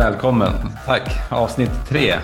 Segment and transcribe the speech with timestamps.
[0.00, 0.52] Välkommen.
[0.86, 1.02] Tack.
[1.30, 2.14] Avsnitt tre.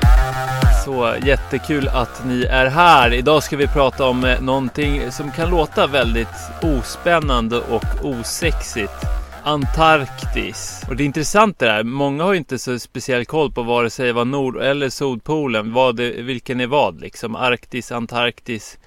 [0.85, 3.13] Så jättekul att ni är här.
[3.13, 6.28] Idag ska vi prata om eh, någonting som kan låta väldigt
[6.62, 8.92] ospännande och osexigt.
[9.44, 10.82] Antarktis.
[10.88, 11.82] Och det är intressant det där.
[11.82, 16.11] Många har inte så speciell koll på vare sig vad Nord eller Sydpolen, vad det,
[16.11, 17.36] vilken är vad liksom.
[17.36, 18.79] Arktis, Antarktis.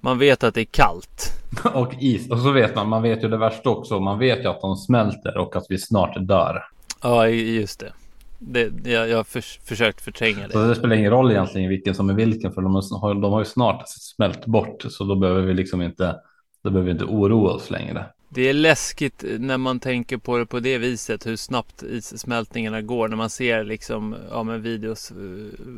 [0.00, 1.32] Man vet att det är kallt.
[1.74, 2.30] Och is.
[2.30, 4.00] Och så vet man, man vet ju det värsta också.
[4.00, 6.64] Man vet ju att de smälter och att vi snart dör.
[7.02, 7.92] Ja, just det.
[8.38, 10.52] Det jag, jag har för, försökt förtränga det.
[10.52, 12.52] Så det spelar ingen roll egentligen vilken som är vilken.
[12.52, 14.84] För de har, de har ju snart smält bort.
[14.88, 16.16] Så då behöver vi liksom inte,
[16.62, 18.06] då behöver vi inte oroa oss längre.
[18.34, 23.08] Det är läskigt när man tänker på det på det viset hur snabbt issmältningarna går
[23.08, 25.16] när man ser liksom ja, men videos eh,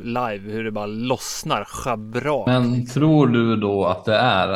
[0.03, 2.47] live hur det bara lossnar schabrak.
[2.47, 3.01] Men liksom.
[3.01, 4.49] tror du då att det är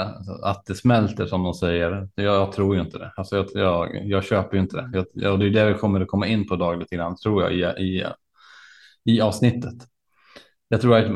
[0.44, 2.10] att det smälter som de säger?
[2.16, 3.12] Jag tror ju inte det.
[3.16, 4.90] Alltså jag, jag, jag köper ju inte det.
[4.94, 7.44] Jag, jag, det är det vi kommer att komma in på dagligt lite grann tror
[7.44, 8.06] jag i, i,
[9.06, 9.76] i avsnittet.
[10.68, 11.12] Jag tror att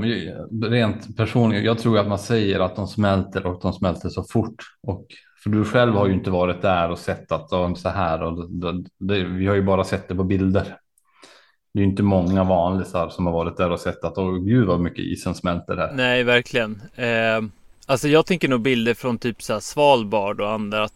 [0.71, 4.63] rent personligen, jag tror att man säger att de smälter och de smälter så fort
[4.87, 5.05] och
[5.46, 8.49] för du själv har ju inte varit där och sett att de så här och
[8.49, 10.77] det, det, vi har ju bara sett det på bilder.
[11.74, 14.68] Det är ju inte många vanlisar som har varit där och sett att åh gud
[14.68, 15.91] vad mycket isen smälter här.
[15.93, 16.82] Nej, verkligen.
[16.96, 17.41] Eh,
[17.85, 20.87] alltså jag tänker nog bilder från typ så här Svalbard och andra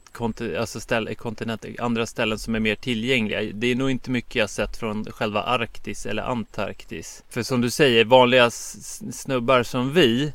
[0.60, 3.54] alltså ställ, kontinenter, andra ställen som är mer tillgängliga.
[3.54, 7.24] Det är nog inte mycket jag sett från själva Arktis eller Antarktis.
[7.30, 10.34] För som du säger, vanliga snubbar som vi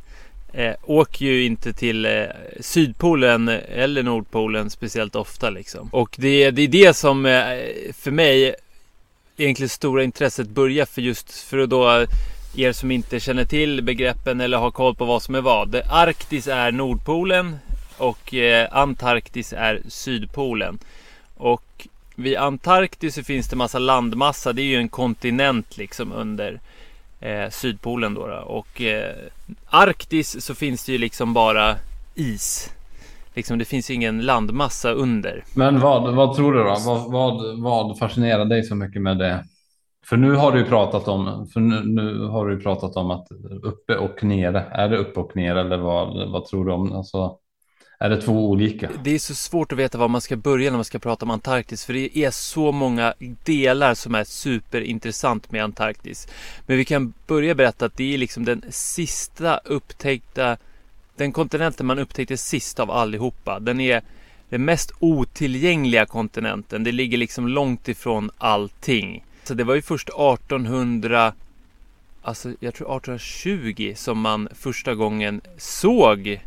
[0.55, 2.25] eh, åker ju inte till eh,
[2.61, 5.89] Sydpolen eller Nordpolen speciellt ofta liksom.
[5.93, 7.43] Och det, det är det som eh,
[7.93, 8.55] för mig
[9.37, 12.09] egentligen stora intresset börjar för just för att då eh,
[12.57, 15.75] er som inte känner till begreppen eller har koll på vad som är vad.
[15.91, 17.57] Arktis är Nordpolen
[17.97, 20.79] och eh, Antarktis är Sydpolen.
[21.37, 24.53] Och vid Antarktis så finns det massa landmassa.
[24.53, 26.61] Det är ju en kontinent liksom under
[27.25, 28.37] eh, Sydpolen då, då.
[28.37, 29.15] Och eh,
[29.71, 31.75] Arktis så finns det ju liksom bara
[32.15, 32.71] is.
[33.35, 35.45] Liksom det finns ju ingen landmassa under.
[35.55, 36.77] Men vad, vad tror du då?
[36.87, 39.45] Vad, vad, vad fascinerar dig så mycket med det?
[40.07, 43.27] För nu har du ju pratat om, för nu, nu, har du pratat om att
[43.63, 44.61] uppe och nere.
[44.71, 46.93] Är det uppe och ner eller vad, vad tror du om?
[46.93, 47.39] Alltså,
[48.05, 48.91] är det två olika?
[49.05, 51.31] Det är så svårt att veta var man ska börja när man ska prata om
[51.31, 51.85] Antarktis.
[51.85, 56.29] För det är så många delar som är superintressant med Antarktis.
[56.67, 60.57] Men vi kan börja berätta att det är liksom den sista upptäckta
[61.17, 63.61] den kontinenten man upptäckte sist av allihopa.
[63.61, 64.03] Den är
[64.49, 66.85] den mest otillgängliga kontinenten.
[66.85, 69.25] Det ligger liksom långt ifrån allting.
[69.45, 71.33] Så det var ju först 1800
[72.27, 76.41] Alltså jag tror 1820 som man första gången såg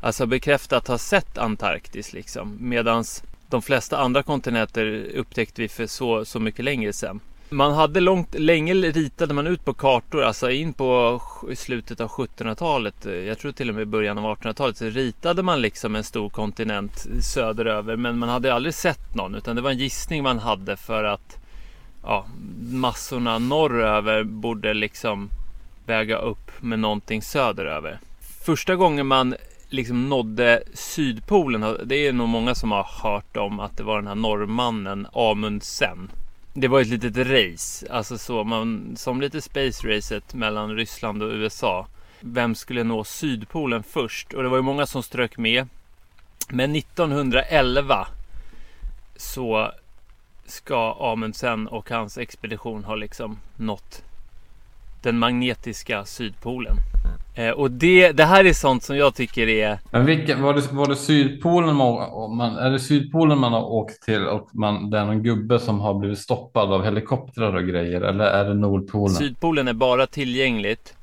[0.00, 2.56] alltså bekräftat ha sett Antarktis liksom.
[2.60, 7.20] Medans de flesta andra kontinenter upptäckte vi för så, så mycket längre sedan.
[7.52, 11.20] Man hade långt, länge ritade man ut på kartor, alltså in på
[11.54, 12.94] slutet av 1700-talet,
[13.26, 17.06] jag tror till och med början av 1800-talet, så ritade man liksom en stor kontinent
[17.22, 17.96] söderöver.
[17.96, 21.38] Men man hade aldrig sett någon, utan det var en gissning man hade för att
[22.02, 22.26] ja,
[22.70, 25.30] massorna norröver borde liksom
[25.86, 27.98] väga upp med någonting söderöver.
[28.44, 29.34] Första gången man
[29.70, 31.76] liksom nådde Sydpolen.
[31.84, 36.10] Det är nog många som har hört om att det var den här norrmannen Amundsen.
[36.52, 41.30] Det var ett litet race, alltså så man som lite space racet mellan Ryssland och
[41.30, 41.86] USA.
[42.20, 44.32] Vem skulle nå Sydpolen först?
[44.32, 45.68] Och det var ju många som strök med.
[46.48, 48.06] Men 1911
[49.16, 49.72] så
[50.46, 54.02] ska Amundsen och hans expedition ha liksom nått
[55.02, 56.76] den magnetiska Sydpolen.
[57.40, 59.78] Eh, och det, det här är sånt som jag tycker är...
[59.90, 64.02] Men vilka, var, det, var det Sydpolen man, man, är det Sydpolen man har åkt
[64.02, 68.00] till och man, det är någon gubbe som har blivit stoppad av helikoptrar och grejer
[68.00, 69.14] eller är det Nordpolen?
[69.14, 70.94] Sydpolen är bara tillgängligt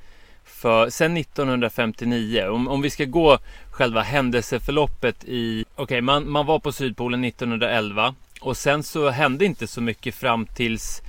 [0.45, 2.47] för sen 1959.
[2.49, 3.37] Om, om vi ska gå
[3.71, 5.65] själva händelseförloppet i...
[5.75, 10.15] Okej, okay, man, man var på Sydpolen 1911 och sen så hände inte så mycket
[10.15, 11.01] fram tills,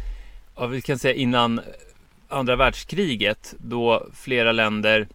[0.57, 1.61] ja, vi kan säga innan
[2.29, 5.09] andra världskriget då flera länder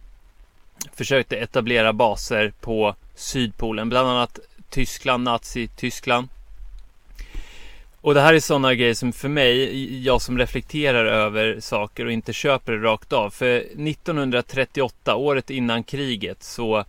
[0.94, 4.38] försökte etablera baser på Sydpolen, bland annat
[4.70, 6.28] Tyskland, Nazi-Tyskland.
[8.00, 12.12] Och det här är sådana grejer som för mig, jag som reflekterar över saker och
[12.12, 13.30] inte köper det rakt av.
[13.30, 16.84] För 1938, året innan kriget, så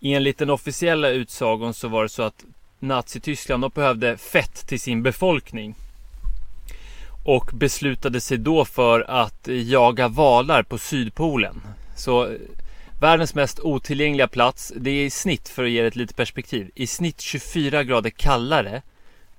[0.00, 2.44] enligt den officiella utsagon så var det så att
[2.78, 5.74] Nazityskland behövde fett till sin befolkning.
[7.24, 11.60] Och beslutade sig då för att jaga valar på Sydpolen.
[11.96, 12.36] Så
[13.02, 16.86] världens mest otillgängliga plats, det är i snitt, för att ge ett litet perspektiv, i
[16.86, 18.82] snitt 24 grader kallare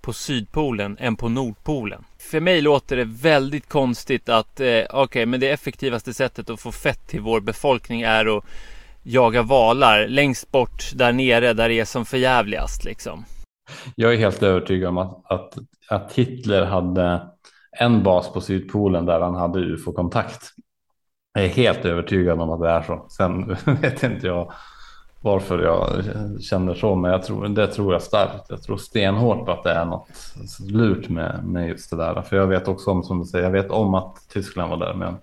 [0.02, 2.04] på Sydpolen än på Nordpolen.
[2.18, 6.60] för mig låter det väldigt konstigt att eh, okej, okay, men det effektivaste sättet att
[6.60, 8.44] få fett till vår befolkning är att
[9.04, 13.26] jaga valar längst bort där nere där det är som förjävligast liksom.
[13.96, 15.58] Jag är helt övertygad om att, att,
[15.90, 17.22] att Hitler hade
[17.80, 20.54] en bas på Sydpolen där han hade ufo-kontakt.
[21.34, 23.06] Jag är helt övertygad om att det är så.
[23.10, 24.52] Sen vet inte jag
[25.22, 26.04] varför jag
[26.42, 28.46] känner så, men jag tror, det tror jag starkt.
[28.50, 30.08] Jag tror stenhårt på att det är något
[30.70, 32.22] lurt med, med just det där.
[32.22, 34.94] För jag vet också om, som du säger, jag vet om att Tyskland var där,
[34.94, 35.16] men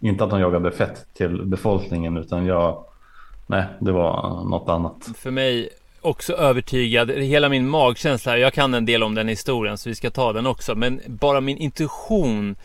[0.00, 2.84] inte att de jagade fett till befolkningen, utan jag,
[3.46, 5.08] nej, det var något annat.
[5.16, 5.68] För mig
[6.00, 10.10] också övertygad, hela min magkänsla, jag kan en del om den historien så vi ska
[10.10, 12.56] ta den också, men bara min intuition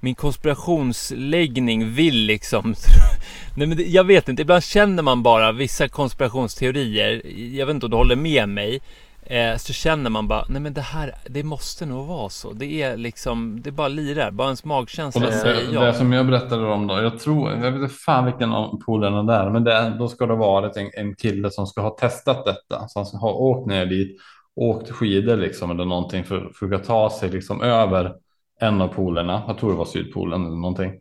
[0.00, 2.74] min konspirationsläggning vill liksom
[3.56, 7.22] Nej men det, jag vet inte, ibland känner man bara vissa konspirationsteorier.
[7.56, 8.80] Jag vet inte om du håller med mig
[9.22, 12.52] eh, Så känner man bara, nej men det här, det måste nog vara så.
[12.52, 16.12] Det är liksom, det är bara lirar, bara ens magkänsla det, säger ja Det som
[16.12, 19.64] jag berättade om då, jag tror, jag vet inte fan vilken av polerna där Men
[19.64, 23.16] det, då ska det vara en, en kille som ska ha testat detta Som ska
[23.16, 24.20] ha åkt ner dit
[24.56, 28.14] Åkt skidor liksom eller någonting för, för att ta sig liksom över
[28.58, 30.92] en av polerna, jag tror det var Sydpolen eller någonting,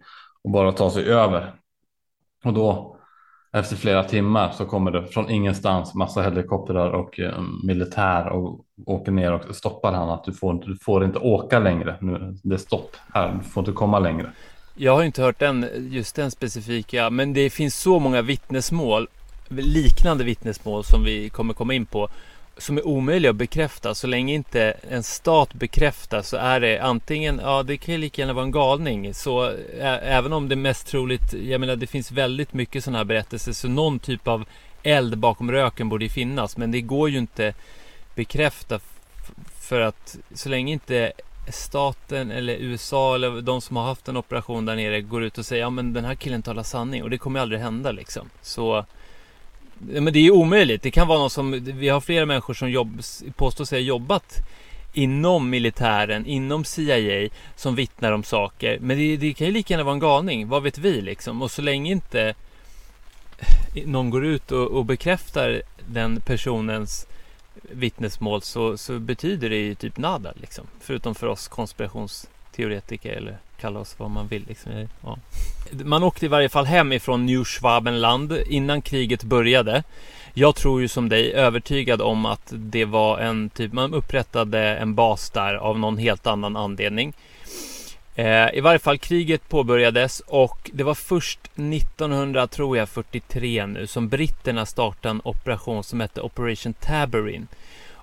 [0.44, 1.54] och bara ta sig över.
[2.44, 2.98] Och då
[3.54, 9.12] efter flera timmar så kommer det från ingenstans massa helikoptrar och eh, militär och åker
[9.12, 11.98] ner och stoppar han att du får, inte, du får inte åka längre.
[12.02, 14.32] Nu, det är stopp här, du får inte komma längre.
[14.76, 19.08] Jag har inte hört den, just den specifika, men det finns så många vittnesmål,
[19.50, 22.10] liknande vittnesmål som vi kommer komma in på
[22.58, 23.96] som är omöjliga att bekräfta.
[23.96, 28.22] Så länge inte en stat bekräftar så är det antingen, ja det kan ju lika
[28.22, 29.14] gärna vara en galning.
[29.14, 29.46] Så
[29.80, 33.54] ä, även om det mest troligt, jag menar det finns väldigt mycket sådana här berättelser.
[33.54, 34.46] Så någon typ av
[34.84, 36.58] eld bakom röken borde ju finnas.
[36.58, 37.54] Men det går ju inte
[38.16, 38.80] bekräfta
[39.62, 41.12] för att så länge inte
[41.50, 45.46] staten eller USA eller de som har haft en operation där nere går ut och
[45.46, 48.30] säger ja men den här killen talar sanning och det kommer aldrig hända liksom.
[48.42, 48.86] Så
[49.80, 50.82] men det är omöjligt.
[50.82, 53.02] Det kan vara någon som, vi har flera människor som jobb,
[53.36, 54.40] påstår sig ha jobbat
[54.94, 58.80] inom militären, inom CIA som vittnar om saker.
[58.82, 61.42] Men det, det kan ju lika gärna vara en galning, vad vet vi liksom?
[61.42, 62.36] Och så länge inte
[63.86, 67.08] någon går ut och, och bekräftar den personens
[67.72, 70.68] vittnesmål så, så betyder det ju typ nada liksom.
[70.80, 74.46] Förutom för oss konspirationsteoretiker eller kalla oss vad man vill.
[74.48, 74.88] Liksom.
[75.04, 75.18] Ja.
[75.72, 79.84] Man åkte i varje fall hem ifrån New Schwabenland innan kriget började.
[80.34, 84.96] Jag tror ju som dig övertygad om att det var en typ, man upprättade en
[84.96, 87.14] bas där av någon helt annan anledning.
[88.16, 95.10] Eh, I varje fall kriget påbörjades och det var först 1943 nu som britterna startade
[95.10, 97.48] en operation som hette Operation Tabarin.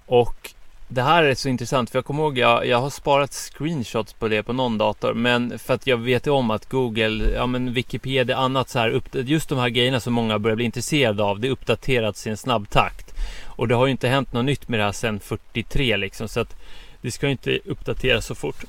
[0.06, 0.53] Och
[0.88, 4.28] det här är så intressant för jag kommer ihåg jag, jag har sparat screenshots på
[4.28, 7.72] det på någon dator men för att jag vet ju om att Google, ja men
[7.72, 11.50] Wikipedia, annat så här just de här grejerna som många börjar bli intresserade av det
[11.50, 13.14] uppdaterats i en snabb takt
[13.46, 16.40] och det har ju inte hänt något nytt med det här sedan 43 liksom så
[16.40, 16.56] att
[17.00, 18.64] det ska ju inte uppdateras så fort.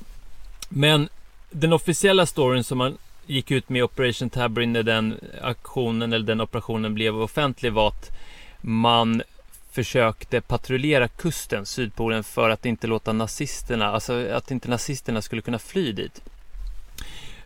[0.68, 1.08] Men
[1.50, 6.40] den officiella storyn som man gick ut med Operation Tabrin när den aktionen eller den
[6.40, 8.10] operationen blev offentlig var att
[8.60, 9.22] man
[9.76, 15.58] försökte patrullera kusten, Sydpolen, för att inte låta nazisterna, alltså att inte nazisterna skulle kunna
[15.58, 16.22] fly dit.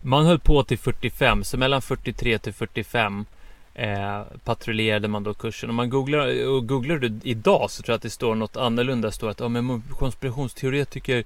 [0.00, 3.26] Man höll på till 45, så mellan 43 till 45
[3.74, 5.70] eh, patrullerade man då kursen.
[5.70, 9.08] Om man googlar, och googlar du idag så tror jag att det står något annorlunda.
[9.08, 11.24] Det står att ja, men konspirationsteoretiker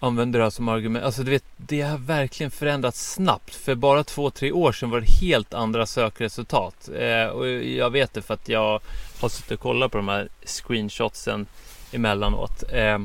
[0.00, 1.04] använder det här som argument.
[1.04, 3.54] Alltså du vet, det har verkligen förändrats snabbt.
[3.54, 6.88] För bara två, tre år sedan var det helt andra sökresultat.
[6.98, 8.80] Eh, och jag vet det för att jag
[9.20, 11.46] har suttit och kollat på de här screenshotsen
[11.92, 12.62] emellanåt.
[12.72, 12.98] Eh,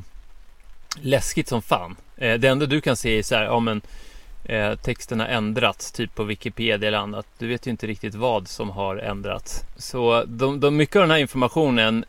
[1.01, 1.95] läskigt som fan.
[2.17, 3.81] Eh, det enda du kan se är så här, ja men
[4.45, 7.27] eh, texten har ändrats, typ på Wikipedia eller annat.
[7.37, 9.63] Du vet ju inte riktigt vad som har ändrats.
[9.77, 12.05] Så de, de, mycket av den här informationen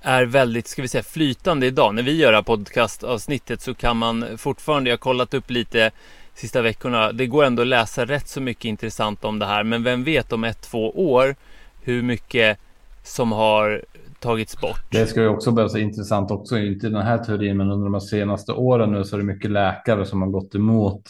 [0.00, 1.94] är väldigt, ska vi säga, flytande idag.
[1.94, 5.90] När vi gör det här podcastavsnittet så kan man fortfarande, jag har kollat upp lite
[6.34, 9.64] sista veckorna, det går ändå att läsa rätt så mycket intressant om det här.
[9.64, 11.36] Men vem vet om ett, två år
[11.82, 12.58] hur mycket
[13.04, 13.84] som har
[14.20, 14.90] tagits bort.
[14.90, 18.00] Det ska ju också börja så intressant också, inte den här teorin, men under de
[18.00, 21.02] senaste åren nu så är det mycket läkare som har gått emot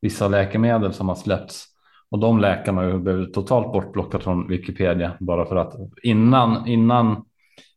[0.00, 1.66] vissa läkemedel som har släppts.
[2.10, 7.24] Och de läkarna har ju blivit totalt bortblockat från Wikipedia bara för att innan, innan,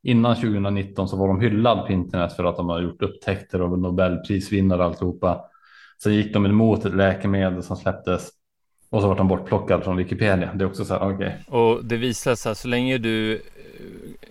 [0.03, 3.79] innan 2019 så var de hyllade på internet för att de har gjort upptäckter av
[3.79, 5.41] Nobelprisvinnare och alltihopa.
[6.03, 8.29] Sen gick de emot ett läkemedel som släpptes
[8.89, 10.53] och så var de bortplockad från Wikipedia.
[10.53, 11.37] Det är också så här, okej.
[11.47, 11.59] Okay.
[11.59, 13.39] Och det visar sig att så länge du eh,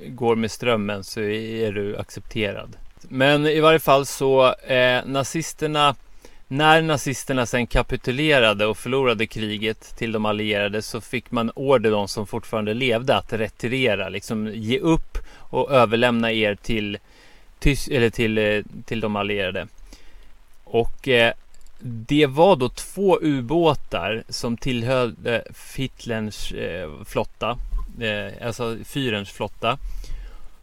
[0.08, 2.76] går med strömmen så är du accepterad.
[3.08, 5.94] Men i varje fall så eh, nazisterna
[6.48, 12.08] när nazisterna sen kapitulerade och förlorade kriget till de allierade så fick man order de
[12.08, 16.98] som fortfarande levde att retirera, liksom ge upp och överlämna er till,
[17.90, 19.66] eller till, eh, till de allierade.
[20.64, 21.32] Och eh,
[21.80, 25.44] det var då två ubåtar som tillhörde
[25.76, 27.58] Hitlerns eh, flotta,
[28.00, 29.78] eh, alltså fyrens flotta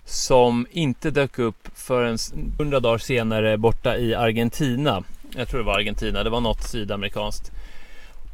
[0.06, 2.18] som inte dök upp förrän
[2.58, 5.04] hundra dagar senare borta i Argentina.
[5.36, 7.52] Jag tror det var Argentina, det var något sydamerikanskt.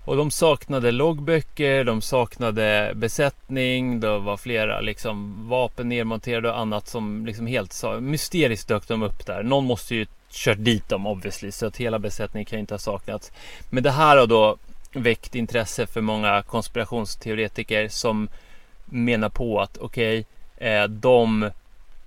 [0.06, 6.88] Och de saknade loggböcker, de saknade besättning, det var flera liksom vapen nedmonterade och annat
[6.88, 9.44] som liksom helt sa, mysteriskt dök de upp där.
[9.44, 13.32] Någon måste ju kört dit dem obviously, så att hela besättningen kan inte ha saknats.
[13.70, 14.58] Men det här har då
[14.94, 18.30] väckt intresse för många konspirationsteoretiker som
[18.86, 20.26] menar på att okej,
[20.58, 21.50] okay, eh, de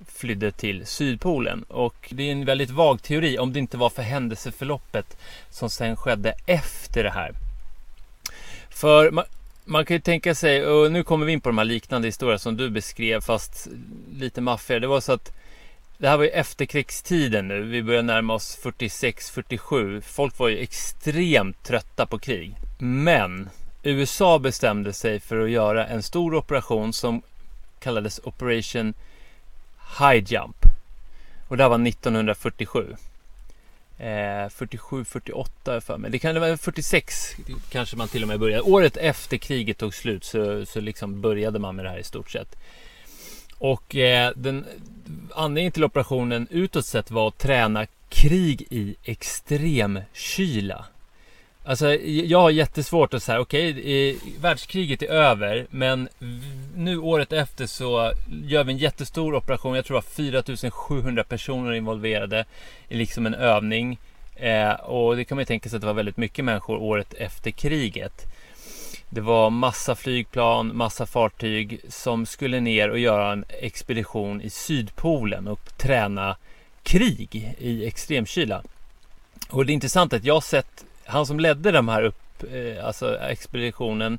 [0.09, 1.63] flydde till Sydpolen.
[1.63, 5.17] Och det är en väldigt vag teori om det inte var för händelseförloppet
[5.51, 7.33] som sen skedde efter det här.
[8.71, 9.25] För man,
[9.65, 12.39] man kan ju tänka sig, och nu kommer vi in på de här liknande historierna
[12.39, 13.69] som du beskrev fast
[14.13, 14.81] lite maffigare.
[14.81, 15.33] Det var så att
[15.99, 17.63] det här var ju efterkrigstiden nu.
[17.63, 20.01] Vi börjar närma oss 46-47.
[20.01, 22.55] Folk var ju extremt trötta på krig.
[22.79, 23.49] Men
[23.83, 27.23] USA bestämde sig för att göra en stor operation som
[27.81, 28.95] kallades Operation
[29.99, 30.57] High Jump.
[31.49, 32.97] Och det här var 1947.
[33.99, 36.11] Eh, 47, 48 för mig.
[36.11, 37.37] Det kan vara 46
[37.71, 38.63] kanske man till och med började.
[38.63, 42.31] Året efter kriget tog slut så, så liksom började man med det här i stort
[42.31, 42.57] sett.
[43.59, 44.67] Och eh, den
[45.35, 50.87] anledningen till operationen utåt sett var att träna krig i extrem kyla.
[51.65, 56.09] Alltså jag har jättesvårt att säga, okej, okay, världskriget är över, men
[56.77, 58.13] nu året efter så
[58.45, 59.77] gör vi en jättestor operation.
[59.77, 62.45] Jag tror det var 4700 personer involverade
[62.89, 63.99] i liksom en övning.
[64.37, 67.15] Eh, och det kan man ju tänka sig att det var väldigt mycket människor året
[67.15, 68.27] efter kriget.
[69.11, 75.49] Det var massa flygplan, massa fartyg som skulle ner och göra en expedition i Sydpolen
[75.49, 76.37] och träna
[76.83, 78.63] krig i extremkyla.
[79.51, 82.87] Och det är intressant att jag har sett han som ledde de här upp, eh,
[82.87, 84.19] alltså expeditionen,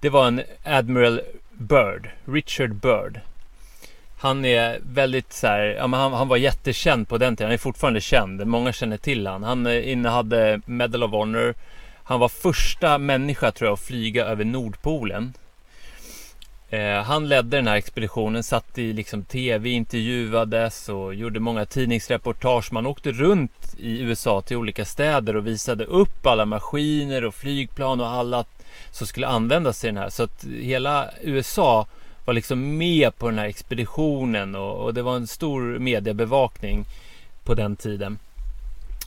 [0.00, 1.20] det var en Admiral
[1.52, 3.20] Byrd, Richard Byrd.
[4.20, 7.48] Han är väldigt så här, ja, men han, han, var jättekänd på den tiden.
[7.48, 8.46] Han är fortfarande känd.
[8.46, 9.42] Många känner till han.
[9.42, 11.54] Han eh, innehade Medal of Honor.
[12.04, 15.32] Han var första människa tror jag att flyga över Nordpolen.
[16.70, 22.72] Eh, han ledde den här expeditionen, satt i liksom tv, intervjuades och gjorde många tidningsreportage.
[22.72, 28.00] Man åkte runt i USA till olika städer och visade upp alla maskiner och flygplan
[28.00, 28.44] och alla
[28.90, 30.10] som skulle användas i den här.
[30.10, 31.86] Så att hela USA
[32.24, 36.84] var liksom med på den här expeditionen och, och det var en stor mediebevakning
[37.44, 38.18] på den tiden.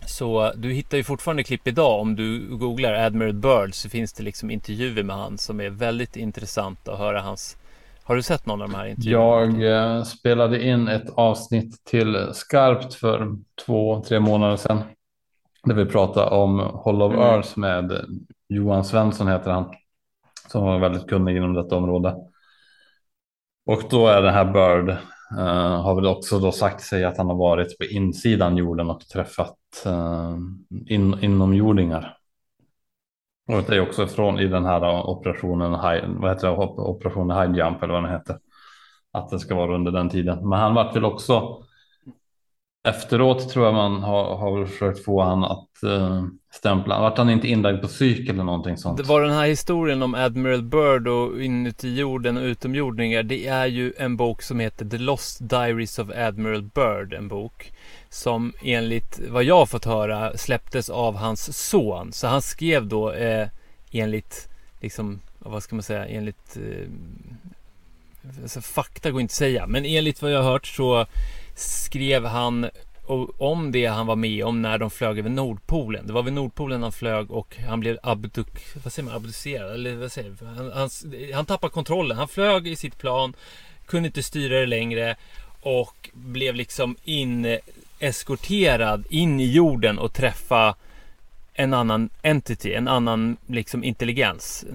[0.05, 4.23] Så du hittar ju fortfarande klipp idag om du googlar Admiral Byrd så finns det
[4.23, 7.57] liksom intervjuer med han som är väldigt intressant att höra hans
[8.05, 9.63] har du sett någon av de här intervjuerna?
[9.63, 14.81] Jag eh, spelade in ett avsnitt till Skarpt för två, tre månader sedan.
[15.63, 17.25] Där vi pratade om Hollow mm.
[17.25, 18.05] Earth med
[18.49, 19.73] Johan Svensson heter han.
[20.47, 22.15] Som var väldigt kunnig inom detta område.
[23.65, 24.97] Och då är det här Bird
[25.37, 29.01] Eh, har väl också då sagt sig att han har varit på insidan jorden och
[29.01, 30.37] träffat uh,
[30.87, 32.17] in, inomjordingar.
[33.47, 35.71] Och det är också från i den här operationen,
[36.21, 38.37] vad heter det, operationen High Jump eller vad den heter.
[39.11, 40.49] Att det ska vara under den tiden.
[40.49, 41.63] Men han vart väl också
[42.87, 46.23] efteråt tror jag man har, har försökt få han att uh,
[46.53, 46.99] stämpla.
[46.99, 48.97] Vart han inte inlagd på psyk eller någonting sånt?
[48.97, 53.23] Det var den här historien om Admiral Byrd och inuti jorden och utomjordingar.
[53.23, 57.13] Det är ju en bok som heter The Lost Diaries of Admiral Byrd.
[57.13, 57.71] En bok
[58.09, 62.13] som enligt vad jag har fått höra släpptes av hans son.
[62.13, 63.47] Så han skrev då eh,
[63.91, 64.49] enligt,
[64.81, 66.87] liksom, vad ska man säga, enligt eh,
[68.41, 71.05] alltså fakta går inte att säga, men enligt vad jag har hört så
[71.55, 72.69] skrev han
[73.37, 76.07] om det han var med om när de flög över Nordpolen.
[76.07, 78.47] Det var vid Nordpolen han flög och han blev abduk,
[78.83, 79.73] vad säger man, abducerad.
[79.73, 80.89] Eller vad säger han, han,
[81.33, 82.17] han tappade kontrollen.
[82.17, 83.33] Han flög i sitt plan,
[83.85, 85.15] kunde inte styra det längre
[85.61, 87.57] och blev liksom in
[87.99, 90.75] eskorterad in i jorden och träffa
[91.53, 94.65] en annan entity, en annan liksom intelligens.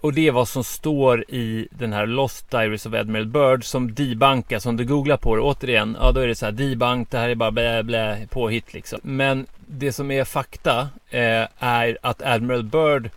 [0.00, 3.94] Och det är vad som står i den här Lost Diaries of Admiral Bird som
[3.94, 4.66] debankas.
[4.66, 7.28] Om du googlar på det återigen, ja då är det så här debank, det här
[7.28, 9.00] är bara blä, blä påhitt liksom.
[9.02, 13.10] Men det som är fakta eh, är att Admiral Bird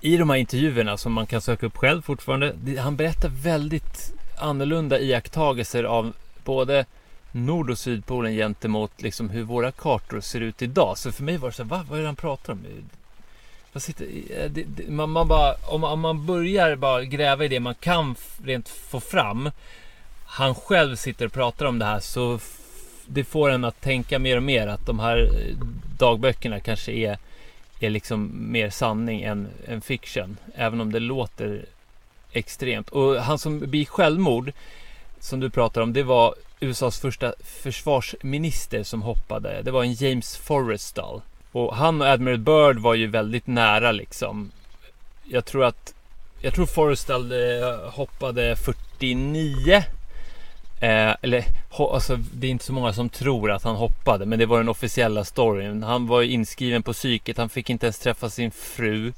[0.00, 2.54] i de här intervjuerna som man kan söka upp själv fortfarande.
[2.78, 6.12] Han berättar väldigt annorlunda iakttagelser av
[6.44, 6.84] både
[7.34, 10.98] Nord och Sydpolen gentemot liksom hur våra kartor ser ut idag.
[10.98, 11.86] Så för mig var det så här, va?
[11.88, 12.64] vad är det han pratar om?
[13.72, 17.48] Vad sitter, eh, det, det, man, man bara, om, om, man börjar bara gräva i
[17.48, 18.14] det man kan
[18.44, 19.50] rent få fram.
[20.26, 22.38] Han själv sitter och pratar om det här så
[23.06, 25.56] det får en att tänka mer och mer att de här eh,
[25.98, 27.18] dagböckerna kanske är,
[27.80, 30.36] är liksom mer sanning än, än fiction.
[30.54, 31.64] Även om det låter
[32.32, 32.88] extremt.
[32.88, 34.52] Och han som begick självmord
[35.20, 39.62] som du pratar om, det var USAs första försvarsminister som hoppade.
[39.62, 41.22] Det var en James Forrestal.
[41.52, 44.52] Och han och Admiral Byrd var ju väldigt nära liksom.
[45.24, 45.94] Jag tror att
[46.40, 49.84] jag tror Forrestal eh, hoppade 49
[50.84, 51.44] Eh, eller
[51.78, 54.68] alltså, det är inte så många som tror att han hoppade, men det var den
[54.68, 55.82] officiella storyn.
[55.82, 59.12] Han var inskriven på psyket, han fick inte ens träffa sin fru.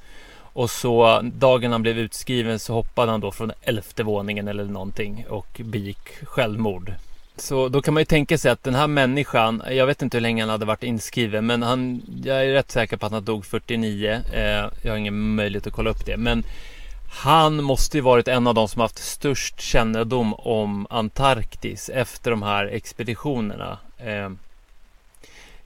[0.53, 5.27] Och så dagen han blev utskriven så hoppade han då från elfte våningen eller någonting
[5.29, 6.93] och begick självmord.
[7.37, 10.23] Så då kan man ju tänka sig att den här människan, jag vet inte hur
[10.23, 13.47] länge han hade varit inskriven, men han, jag är rätt säker på att han dog
[13.47, 14.21] 49.
[14.33, 14.41] Eh,
[14.83, 16.45] jag har ingen möjlighet att kolla upp det, men
[17.11, 22.43] han måste ju varit en av de som haft störst kännedom om Antarktis efter de
[22.43, 23.79] här expeditionerna.
[23.99, 24.31] Eh,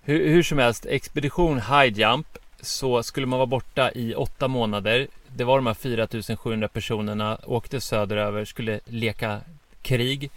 [0.03, 5.07] hur, hur, som helst, expedition High Jump så skulle man vara borta i åtta månader.
[5.29, 9.41] Det var de här 4700 personerna, åkte söderöver, skulle leka
[9.83, 10.31] krig.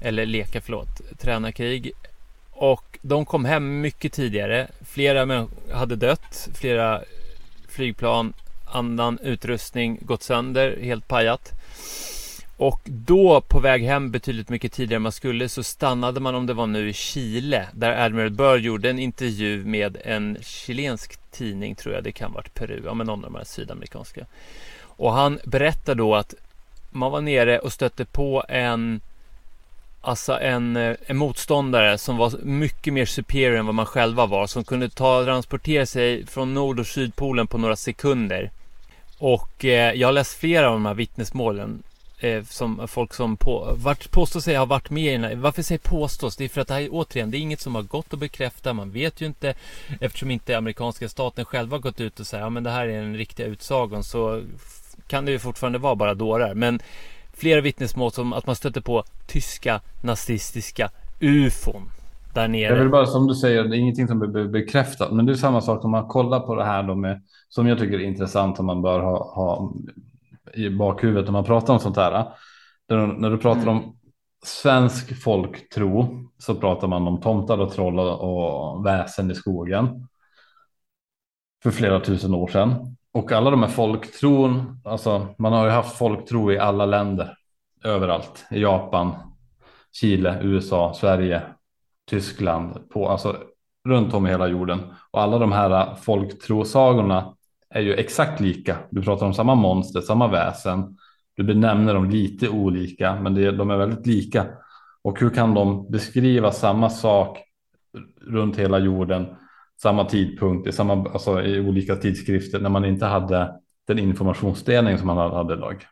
[0.00, 1.92] Eller leka, förlåt, träna krig.
[2.50, 4.68] Och de kom hem mycket tidigare.
[4.86, 7.02] Flera hade dött, flera
[7.68, 8.32] flygplan
[8.70, 11.52] annan utrustning gått sönder, helt pajat.
[12.56, 16.46] Och då på väg hem betydligt mycket tidigare än man skulle så stannade man om
[16.46, 21.74] det var nu i Chile där Admiral Byrd gjorde en intervju med en chilensk tidning
[21.74, 24.26] tror jag det kan varit Peru, ja men någon av de här sydamerikanska.
[24.80, 26.34] Och han berättar då att
[26.90, 29.00] man var nere och stötte på en
[30.08, 34.46] Alltså en, eh, en motståndare som var mycket mer superior än vad man själva var
[34.46, 38.50] som kunde ta transportera sig från nord och sydpolen på några sekunder
[39.18, 41.82] och eh, jag har läst flera av de här vittnesmålen
[42.18, 45.62] eh, som folk som på, vart, påstår sig ha varit med i den här, Varför
[45.62, 46.36] säger påstås?
[46.36, 48.72] Det är för att det här återigen, det är inget som har gått att bekräfta.
[48.72, 49.54] Man vet ju inte
[50.00, 53.16] eftersom inte amerikanska staten själva gått ut och sagt ja men det här är den
[53.16, 54.42] riktiga utsagan så
[55.06, 56.54] kan det ju fortfarande vara bara dårar.
[56.54, 56.80] Men
[57.38, 61.90] flera vittnesmål som att man stöter på tyska nazistiska ufon
[62.34, 62.68] där nere.
[62.68, 65.12] Det är väl bara som du säger, det är ingenting som blir bekräftat.
[65.12, 67.78] Men det är samma sak om man kollar på det här då med, som jag
[67.78, 69.74] tycker är intressant, om man bör ha, ha
[70.54, 72.32] i bakhuvudet när man pratar om sånt här.
[72.88, 73.74] När du pratar mm.
[73.74, 73.96] om
[74.44, 80.08] svensk folktro så pratar man om tomtar och troll och väsen i skogen.
[81.62, 82.96] För flera tusen år sedan.
[83.18, 87.34] Och alla de här folktron, alltså man har ju haft folktro i alla länder.
[87.84, 88.46] Överallt.
[88.50, 89.12] I Japan,
[89.92, 91.42] Chile, USA, Sverige,
[92.10, 93.36] Tyskland, på, alltså
[93.88, 94.80] runt om i hela jorden.
[95.10, 97.34] Och alla de här äh, folktrosagorna
[97.70, 98.76] är ju exakt lika.
[98.90, 100.96] Du pratar om samma monster, samma väsen.
[101.36, 104.46] Du benämner dem lite olika, men det, de är väldigt lika.
[105.02, 107.38] Och hur kan de beskriva samma sak
[108.20, 109.26] runt hela jorden,
[109.82, 113.52] samma tidpunkt, i, samma, alltså i olika tidskrifter när man inte hade
[113.86, 115.84] den informationsdelning som man hade idag?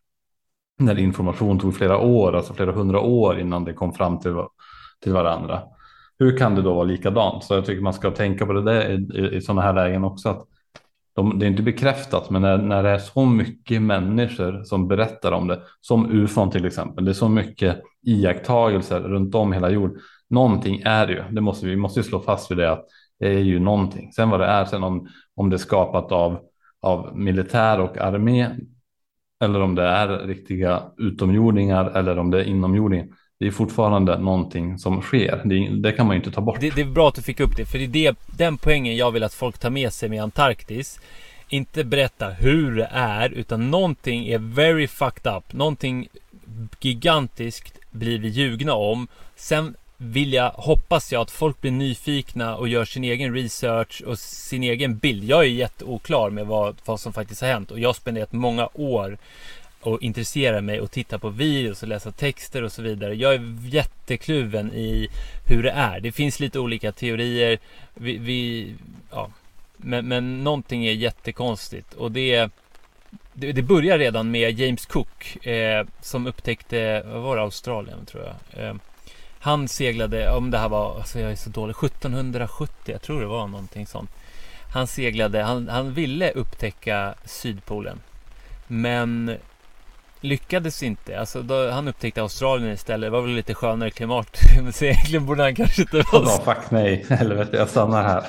[0.79, 4.35] När information tog flera år, alltså flera hundra år innan det kom fram till,
[5.03, 5.63] till varandra
[6.19, 7.45] hur kan det då vara likadant?
[7.45, 10.05] Så jag tycker man ska tänka på det där i, i, i sådana här lägen
[10.05, 10.29] också.
[10.29, 10.47] Att
[11.15, 15.33] de, det är inte bekräftat, men när, när det är så mycket människor som berättar
[15.33, 20.01] om det, som ufon till exempel, det är så mycket iakttagelser runt om hela jorden.
[20.31, 22.87] Någonting är det ju, det måste, vi måste ju slå fast vid det att
[23.19, 24.13] det är ju någonting.
[24.13, 26.39] Sen vad det är, sen om, om det är skapat av,
[26.83, 28.51] av militär och armé
[29.45, 33.07] eller om det är riktiga utomjordingar eller om det är inomjordingar
[33.39, 35.43] det är fortfarande någonting som sker.
[35.45, 36.61] Det, det kan man ju inte ta bort.
[36.61, 38.97] Det, det, är bra att du fick upp det, för det är det, den poängen
[38.97, 41.01] jag vill att folk tar med sig med Antarktis.
[41.49, 45.53] Inte berätta hur det är, utan någonting är very fucked up.
[45.53, 46.09] Någonting
[46.81, 49.09] gigantiskt blir vi ljugna om.
[49.37, 54.19] Sen vill jag, hoppas jag att folk blir nyfikna och gör sin egen research och
[54.19, 55.25] sin egen bild.
[55.25, 58.69] Jag är jätteoklar med vad, vad som faktiskt har hänt och jag har spenderat många
[58.75, 59.19] år
[59.81, 63.15] och intresserar mig och titta på videos och läsa texter och så vidare.
[63.15, 65.09] Jag är jättekluven i
[65.47, 66.01] hur det är.
[66.01, 67.59] Det finns lite olika teorier.
[67.95, 68.73] Vi, vi
[69.11, 69.31] ja.
[69.77, 72.51] men, men någonting är jättekonstigt och det
[73.33, 78.25] det, det börjar redan med James Cook eh, som upptäckte, vad var det, Australien tror
[78.25, 78.65] jag.
[78.65, 78.75] Eh,
[79.47, 83.27] han seglade, om det här var, alltså jag är så dålig, 1770, jag tror det
[83.27, 84.11] var någonting sånt.
[84.73, 88.01] Han seglade, han, han ville upptäcka Sydpolen.
[88.67, 89.37] Men
[90.27, 91.21] lyckades inte.
[91.21, 93.07] Alltså, då, han upptäckte Australien istället.
[93.07, 94.39] Det var väl lite skönare klimat.
[94.73, 96.25] Så egentligen borde han kanske inte vara...
[96.25, 97.07] Ja, fuck nej.
[97.11, 98.25] Helvete, jag stannar här.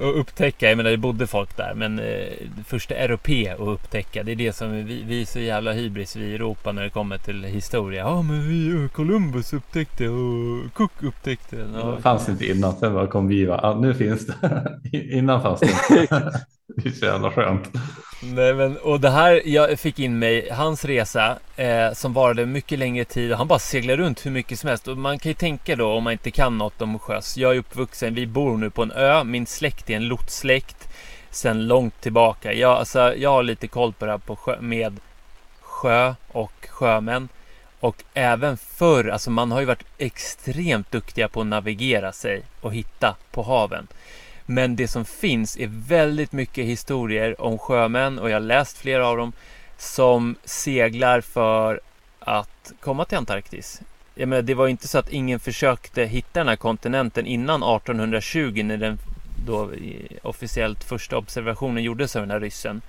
[0.00, 1.74] och upptäcka, jag menar det bodde folk där.
[1.74, 2.26] Men eh,
[2.66, 4.22] första europé att upptäcka.
[4.22, 6.90] Det är det som vi, vi är så jävla hybris vi i Europa när det
[6.90, 8.00] kommer till historia.
[8.00, 11.56] Ja men vi, Columbus upptäckte och Cook upptäckte.
[11.74, 11.86] Ja.
[11.96, 13.60] Det fanns inte innan, sen bara kom vi va.
[13.62, 14.68] Ja, nu finns det.
[14.92, 16.46] innan fanns det.
[16.82, 17.68] Det är så jävla skönt.
[18.22, 22.78] Nej, men, och det här, jag fick in mig, hans resa eh, som varade mycket
[22.78, 24.88] längre tid och han bara seglar runt hur mycket som helst.
[24.88, 27.36] Och man kan ju tänka då om man inte kan något om sjöss.
[27.36, 30.88] Jag är uppvuxen, vi bor nu på en ö, min släkt är en lotssläkt
[31.30, 32.52] sen långt tillbaka.
[32.52, 35.00] Jag, alltså, jag har lite koll på det här på sjö, med
[35.60, 37.28] sjö och sjömän.
[37.80, 42.74] Och även förr, alltså man har ju varit extremt duktiga på att navigera sig och
[42.74, 43.86] hitta på haven.
[44.46, 49.08] Men det som finns är väldigt mycket historier om sjömän och jag har läst flera
[49.08, 49.32] av dem
[49.76, 51.80] som seglar för
[52.20, 53.80] att komma till Antarktis.
[54.14, 58.62] Jag menar, det var inte så att ingen försökte hitta den här kontinenten innan 1820
[58.64, 58.98] när den
[59.46, 59.70] då
[60.22, 62.82] officiellt första observationen gjordes av den här ryssen.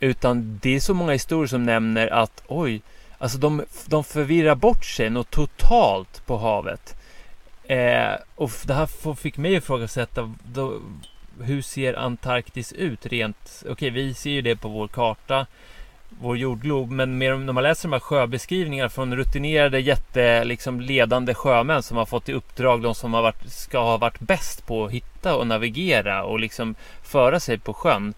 [0.00, 2.82] Utan det är så många historier som nämner att oj,
[3.18, 6.95] alltså de, de förvirrar bort sig något totalt på havet.
[7.68, 10.34] Eh, och det här fick mig att ifrågasätta
[11.40, 13.62] hur ser Antarktis ut rent?
[13.62, 15.46] Okej, okay, vi ser ju det på vår karta,
[16.08, 21.34] vår jordglob, men mer när man läser de här sjöbeskrivningarna från rutinerade jätte, liksom ledande
[21.34, 24.84] sjömän som har fått i uppdrag, de som har varit, ska ha varit bäst på
[24.84, 28.14] att hitta och navigera och liksom föra sig på sjön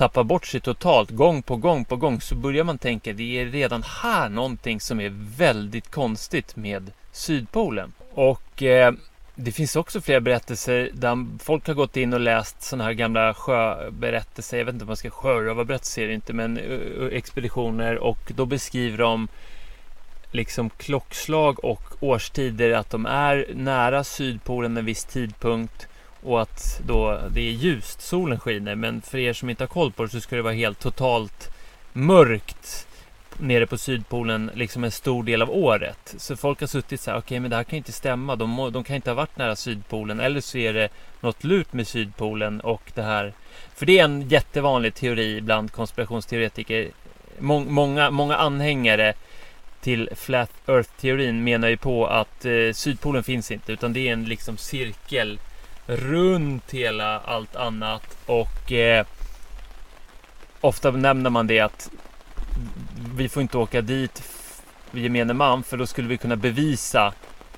[0.00, 3.46] tappar bort sig totalt gång på gång på gång så börjar man tänka det är
[3.46, 7.92] redan här någonting som är väldigt konstigt med Sydpolen.
[8.14, 8.92] Och eh,
[9.34, 13.34] det finns också flera berättelser där folk har gått in och läst sådana här gamla
[13.34, 14.58] sjöberättelser.
[14.58, 19.28] Jag vet inte om man ska sjörövarberättelser inte, men uh, expeditioner och då beskriver de
[20.30, 25.88] liksom klockslag och årstider att de är nära Sydpolen en viss tidpunkt
[26.22, 28.74] och att då det är ljust, solen skiner.
[28.74, 31.50] Men för er som inte har koll på det så ska det vara helt totalt
[31.92, 32.86] mörkt
[33.40, 36.14] nere på Sydpolen liksom en stor del av året.
[36.18, 38.36] Så folk har suttit så här, okej okay, men det här kan inte stämma.
[38.36, 40.20] De, må, de kan inte ha varit nära Sydpolen.
[40.20, 40.88] Eller så är det
[41.20, 43.32] något lurt med Sydpolen och det här.
[43.74, 46.88] För det är en jättevanlig teori bland konspirationsteoretiker.
[47.38, 49.14] Mång, många, många anhängare
[49.80, 54.24] till Flat Earth-teorin menar ju på att eh, Sydpolen finns inte utan det är en
[54.24, 55.38] liksom cirkel
[55.86, 59.06] runt hela allt annat och eh,
[60.60, 61.90] ofta nämner man det att
[63.16, 64.22] vi får inte åka dit
[64.92, 67.12] gemene man för då skulle vi kunna bevisa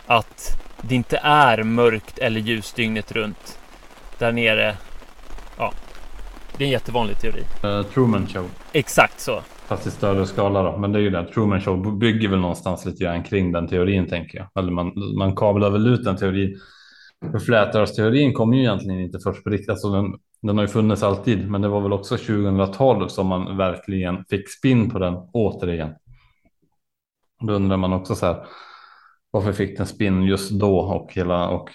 [0.07, 3.59] att det inte är mörkt eller ljust dygnet runt
[4.19, 4.77] där nere.
[5.59, 5.73] Ja,
[6.57, 7.43] det är en jättevanlig teori.
[7.65, 8.51] Uh, Truman Show.
[8.73, 9.41] Exakt så.
[9.67, 10.79] Fast i större skala då.
[10.79, 11.25] Men det är ju det.
[11.25, 14.49] Truman Show bygger väl någonstans lite grann kring den teorin tänker jag.
[14.63, 16.61] Eller man, man kablar väl ut den teorin.
[17.31, 19.71] För flätrörsteorin kom ju egentligen inte först på riktigt.
[19.71, 20.05] Alltså den,
[20.43, 24.51] den har ju funnits alltid, men det var väl också 2012 som man verkligen fick
[24.51, 25.95] spinn på den återigen.
[27.41, 28.47] Då undrar man också så här.
[29.31, 31.71] Varför fick den spinn just då och hela och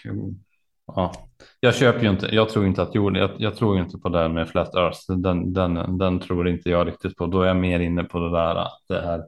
[0.88, 1.12] ja,
[1.60, 2.36] jag köper ju inte.
[2.36, 3.22] Jag tror inte att jorden.
[3.22, 5.00] Jag, jag tror inte på det här med flat earth.
[5.08, 7.26] Den, den, den tror inte jag riktigt på.
[7.26, 9.24] Då är jag mer inne på det där att det är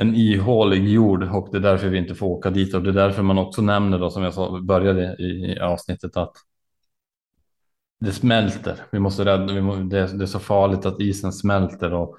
[0.00, 2.94] en ihålig jord och det är därför vi inte får åka dit och det är
[2.94, 6.32] därför man också nämner då som jag sa började i, i avsnittet att
[8.00, 8.80] det smälter.
[8.90, 9.52] Vi måste rädda.
[9.54, 12.18] Vi må, det, det, är så farligt att isen smälter och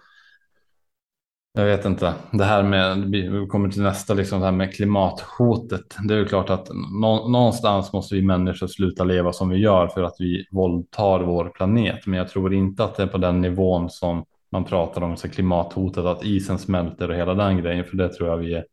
[1.54, 2.14] jag vet inte.
[2.32, 5.96] Det här med vi kommer till nästa liksom det här med klimathotet.
[6.08, 6.70] Det är ju klart att
[7.02, 11.50] nå, någonstans måste vi människor sluta leva som vi gör för att vi våldtar vår
[11.50, 12.06] planet.
[12.06, 15.30] Men jag tror inte att det är på den nivån som man pratar om så
[15.30, 17.86] klimathotet, att isen smälter och hela den grejen.
[17.86, 18.66] För det tror jag vi är.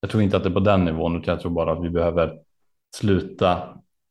[0.00, 1.90] Jag tror inte att det är på den nivån, utan jag tror bara att vi
[1.90, 2.32] behöver
[2.96, 3.62] sluta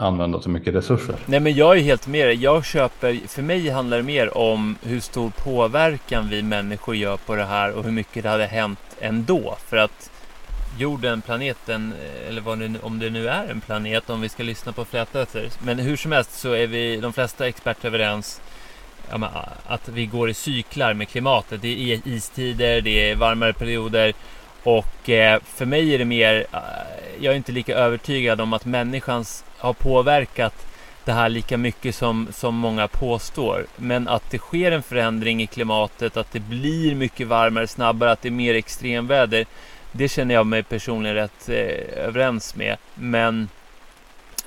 [0.04, 1.16] använda så mycket resurser.
[1.26, 2.36] Nej, men jag är helt med dig.
[2.36, 7.36] Jag köper, för mig handlar det mer om hur stor påverkan vi människor gör på
[7.36, 9.58] det här och hur mycket det hade hänt ändå.
[9.68, 10.12] För att
[10.78, 11.94] jorden, planeten,
[12.30, 15.28] eller vad det, om det nu är en planet, om vi ska lyssna på flätor
[15.60, 18.42] Men hur som helst så är vi de flesta experter överens
[19.12, 21.62] ja, att vi går i cyklar med klimatet.
[21.62, 24.14] Det är istider, det är varmare perioder
[24.64, 26.60] och eh, för mig är det mer, eh,
[27.20, 29.26] jag är inte lika övertygad om att människan
[29.58, 30.68] har påverkat
[31.06, 33.66] det här lika mycket som, som många påstår.
[33.76, 38.22] Men att det sker en förändring i klimatet, att det blir mycket varmare snabbare, att
[38.22, 39.46] det är mer extremväder.
[39.92, 42.78] Det känner jag mig personligen rätt eh, överens med.
[42.96, 43.50] Men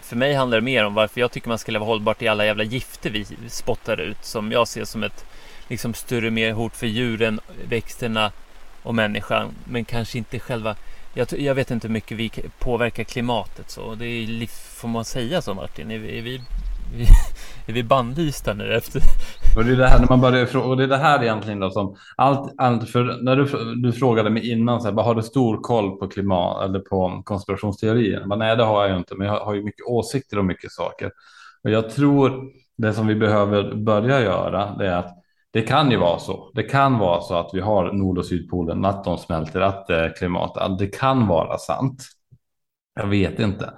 [0.02, 2.46] för mig handlar det mer om varför jag tycker man ska leva hållbart i alla
[2.46, 5.24] jävla gifter vi spottar ut som jag ser som ett
[5.68, 8.32] liksom större mer hot för djuren, växterna
[8.86, 9.48] och människan.
[9.64, 10.76] Men kanske inte själva
[11.16, 13.94] jag, jag vet inte hur mycket vi påverkar klimatet så.
[13.94, 14.46] Det är,
[14.80, 15.90] får man säga så Martin?
[15.90, 16.40] Är vi, är vi,
[17.66, 19.02] är vi bannlysta nu efter?
[19.56, 21.70] Och det är det här när man börjar och det är det här egentligen då
[21.70, 25.60] som allt, allt för när du, du frågade mig innan så här, har du stor
[25.62, 28.24] koll på klimat eller på konspirationsteorier?
[28.26, 30.72] Men nej, det har jag ju inte, men jag har ju mycket åsikter om mycket
[30.72, 31.10] saker.
[31.64, 32.44] Och jag tror
[32.76, 35.25] det som vi behöver börja göra det är att
[35.56, 36.50] det kan ju vara så.
[36.54, 39.96] Det kan vara så att vi har Nord och Sydpolen, att de smälter, att eh,
[39.96, 40.78] det är klimat.
[40.78, 42.02] Det kan vara sant.
[42.94, 43.72] Jag vet inte.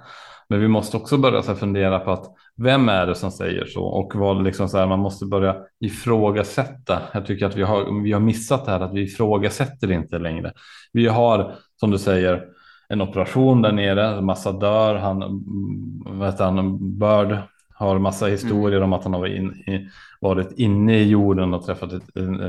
[0.49, 2.25] Men vi måste också börja så fundera på att
[2.57, 7.01] vem är det som säger så och vad liksom så här, man måste börja ifrågasätta.
[7.13, 10.53] Jag tycker att vi har, vi har missat det här att vi ifrågasätter inte längre.
[10.93, 12.45] Vi har som du säger
[12.89, 17.37] en operation där nere, massa dör, han, mm, vet han, Bird
[17.79, 18.89] har massa historier mm.
[18.89, 19.89] om att han har varit, in,
[20.21, 22.39] varit inne i jorden och träffat ett, en,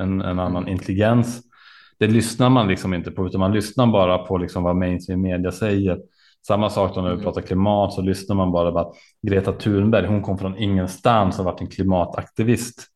[0.00, 1.42] en, en, annan intelligens.
[1.98, 5.52] Det lyssnar man liksom inte på, utan man lyssnar bara på liksom vad mainstream media
[5.52, 5.98] säger.
[6.46, 7.24] Samma sak då när vi mm.
[7.24, 11.44] pratar klimat så lyssnar man bara på att Greta Thunberg, hon kom från ingenstans och
[11.44, 12.86] varit en klimataktivist.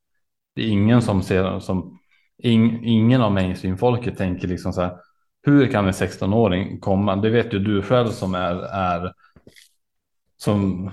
[0.55, 1.99] Det är ingen som ser som
[2.43, 4.97] ing, ingen av mainstream-folket tänker liksom så här.
[5.43, 7.17] Hur kan en 16-åring komma?
[7.17, 9.13] Det vet ju du själv som är, är
[10.37, 10.91] som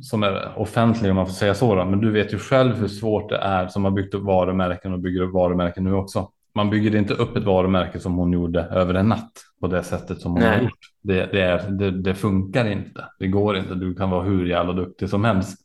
[0.00, 1.74] som är offentlig om man får säga så.
[1.74, 1.84] Då.
[1.84, 4.98] Men du vet ju själv hur svårt det är som har byggt upp varumärken och
[4.98, 6.28] bygger upp varumärken nu också.
[6.54, 10.20] Man bygger inte upp ett varumärke som hon gjorde över en natt på det sättet
[10.20, 10.56] som hon Nej.
[10.56, 10.78] har gjort.
[11.02, 13.04] Det, det, är, det, det, funkar inte.
[13.18, 13.74] Det går inte.
[13.74, 15.58] Du kan vara hur jävla duktig som helst.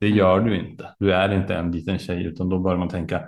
[0.00, 0.90] Det gör du inte.
[0.98, 3.20] Du är inte en liten tjej utan då börjar man tänka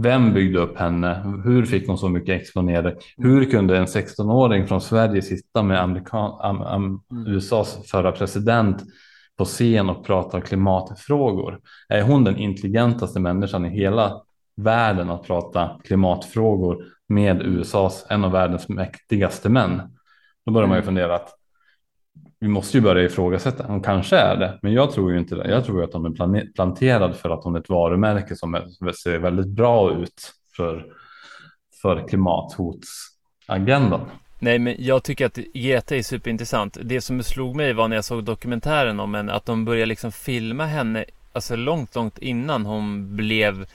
[0.00, 1.40] vem byggde upp henne?
[1.44, 2.94] Hur fick hon så mycket exponering?
[3.16, 7.26] Hur kunde en 16-åring från Sverige sitta med Amerikan, am, am, mm.
[7.26, 8.82] USAs förra president
[9.38, 11.60] på scen och pratar klimatfrågor.
[11.88, 14.22] Är hon den intelligentaste människan i hela
[14.56, 19.82] världen att prata klimatfrågor med USAs, en av världens mäktigaste män?
[20.46, 20.86] Då börjar man ju mm.
[20.86, 21.34] fundera att
[22.40, 23.66] vi måste ju börja ifrågasätta.
[23.66, 25.50] Hon kanske är det, men jag tror ju inte det.
[25.50, 28.60] Jag tror att hon är planterad för att hon är ett varumärke som
[29.02, 30.86] ser väldigt bra ut för,
[31.82, 34.00] för klimathotsagendan.
[34.44, 36.76] Nej, men jag tycker att GT är superintressant.
[36.82, 40.12] Det som slog mig var när jag såg dokumentären om henne, att de började liksom
[40.12, 43.66] filma henne, alltså långt, långt innan hon blev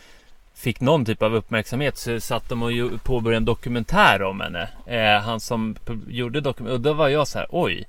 [0.53, 2.71] fick någon typ av uppmärksamhet så satt de och
[3.03, 4.69] påbörjade en dokumentär om henne.
[4.85, 5.75] Eh, han som
[6.07, 6.77] gjorde dokumentären.
[6.77, 7.87] och då var jag så här, oj,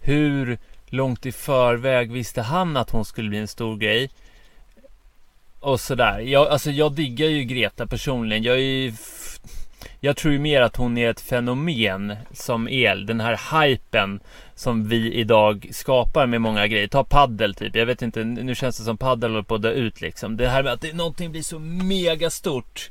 [0.00, 4.10] hur långt i förväg visste han att hon skulle bli en stor grej?
[5.60, 6.20] Och sådär.
[6.20, 8.42] Jag, alltså jag diggar ju Greta personligen.
[8.42, 8.92] Jag är ju
[10.00, 13.06] jag tror ju mer att hon är ett fenomen som el.
[13.06, 14.20] Den här hypen
[14.54, 16.88] som vi idag skapar med många grejer.
[16.88, 17.76] Ta paddel typ.
[17.76, 20.36] Jag vet inte, nu känns det som paddel håller på att dö ut liksom.
[20.36, 22.90] Det här med att det, någonting blir så mega stort.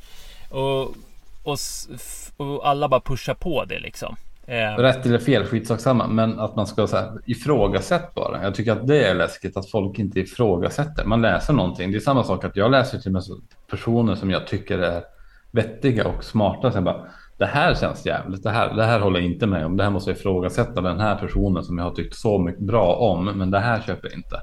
[0.50, 0.82] Och,
[1.44, 1.58] och,
[2.38, 4.16] och alla bara pushar på det liksom.
[4.48, 4.78] Ehm.
[4.78, 6.08] Rätt eller fel, skitsamma.
[6.08, 8.44] Men att man ska så ifrågasätta bara.
[8.44, 11.06] Jag tycker att det är läskigt att folk inte ifrågasätter.
[11.06, 11.92] Man läser någonting.
[11.92, 15.04] Det är samma sak att jag läser till och med personer som jag tycker är
[15.52, 16.72] vettiga och smarta.
[16.72, 17.06] Sen bara,
[17.38, 19.78] det här känns jävligt, det här, det här håller jag inte med om.
[19.78, 22.96] Det här måste jag ifrågasätta den här personen som jag har tyckt så mycket bra
[22.96, 23.26] om.
[23.26, 24.42] Men det här köper jag inte.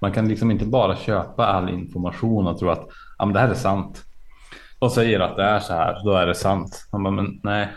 [0.00, 2.88] Man kan liksom inte bara köpa all information och tro att
[3.18, 4.04] ja, men det här är sant.
[4.78, 6.88] De säger att det är så här, då är det sant.
[6.92, 7.68] Bara, men nej,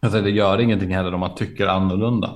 [0.00, 2.30] alltså, det gör ingenting heller om man tycker annorlunda.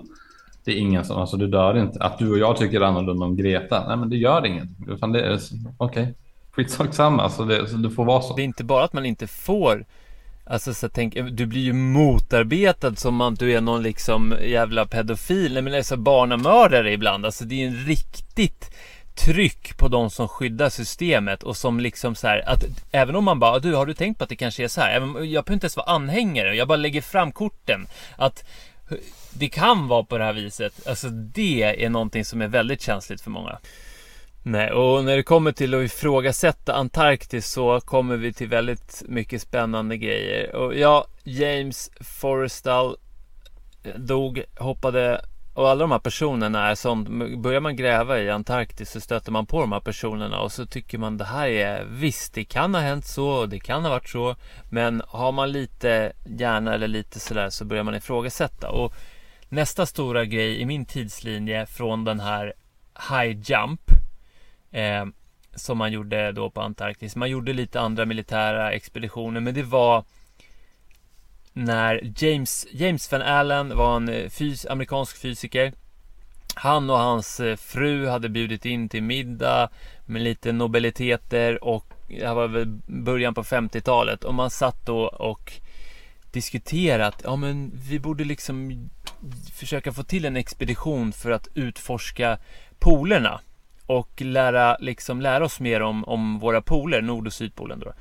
[0.65, 2.05] Det är ingen som, alltså du dör inte.
[2.05, 4.87] Att du och jag tycker annorlunda om Greta, nej men det gör ingenting.
[4.91, 6.07] Okej, okay.
[6.57, 8.37] Skitsamma, alltså det, så det får vara så.
[8.37, 9.85] Det är inte bara att man inte får
[10.49, 15.53] Alltså så tänk, du blir ju motarbetad som att du är någon liksom jävla pedofil,
[15.53, 17.27] nej men alltså barnamördare ibland.
[17.27, 18.71] Alltså det är ju en riktigt
[19.15, 23.39] tryck på de som skyddar systemet och som liksom så här att även om man
[23.39, 24.93] bara ah, du har du tänkt på att det kanske är så här?
[24.93, 27.87] Jag behöver inte ens vara anhängare, jag bara lägger fram korten.
[28.17, 28.45] Att
[29.33, 30.89] det kan vara på det här viset.
[30.89, 33.59] Alltså det är någonting som är väldigt känsligt för många.
[34.49, 39.43] Nej, och när det kommer till att ifrågasätta Antarktis så kommer vi till väldigt mycket
[39.43, 40.55] spännande grejer.
[40.57, 42.97] Och ja, James Forrestal
[43.97, 49.01] dog, hoppade och alla de här personerna är sånt, börjar man gräva i Antarktis så
[49.01, 52.45] stöter man på de här personerna och så tycker man det här är visst, det
[52.45, 54.37] kan ha hänt så och det kan ha varit så.
[54.71, 58.71] Men har man lite hjärna eller lite sådär så börjar man ifrågasätta.
[58.71, 58.95] Och
[59.49, 62.53] nästa stora grej i min tidslinje från den här
[63.11, 63.86] High Jump
[64.77, 65.07] eh,
[65.55, 67.17] som man gjorde då på Antarktis.
[67.17, 70.05] Man gjorde lite andra militära expeditioner, men det var
[71.53, 75.73] när James, James Van Allen var en eh, fys, amerikansk fysiker.
[76.55, 79.71] Han och hans eh, fru hade bjudit in till middag
[80.07, 84.99] med lite nobeliteter och det här var väl början på 50-talet och man satt då
[85.07, 85.53] och
[86.31, 88.89] diskuterat, ja men vi borde liksom
[89.53, 92.39] försöka få till en expedition för att utforska
[92.79, 93.41] polerna
[93.87, 97.93] och lära, liksom, lära oss mer om, om våra poler, Nord och Sydpolen då.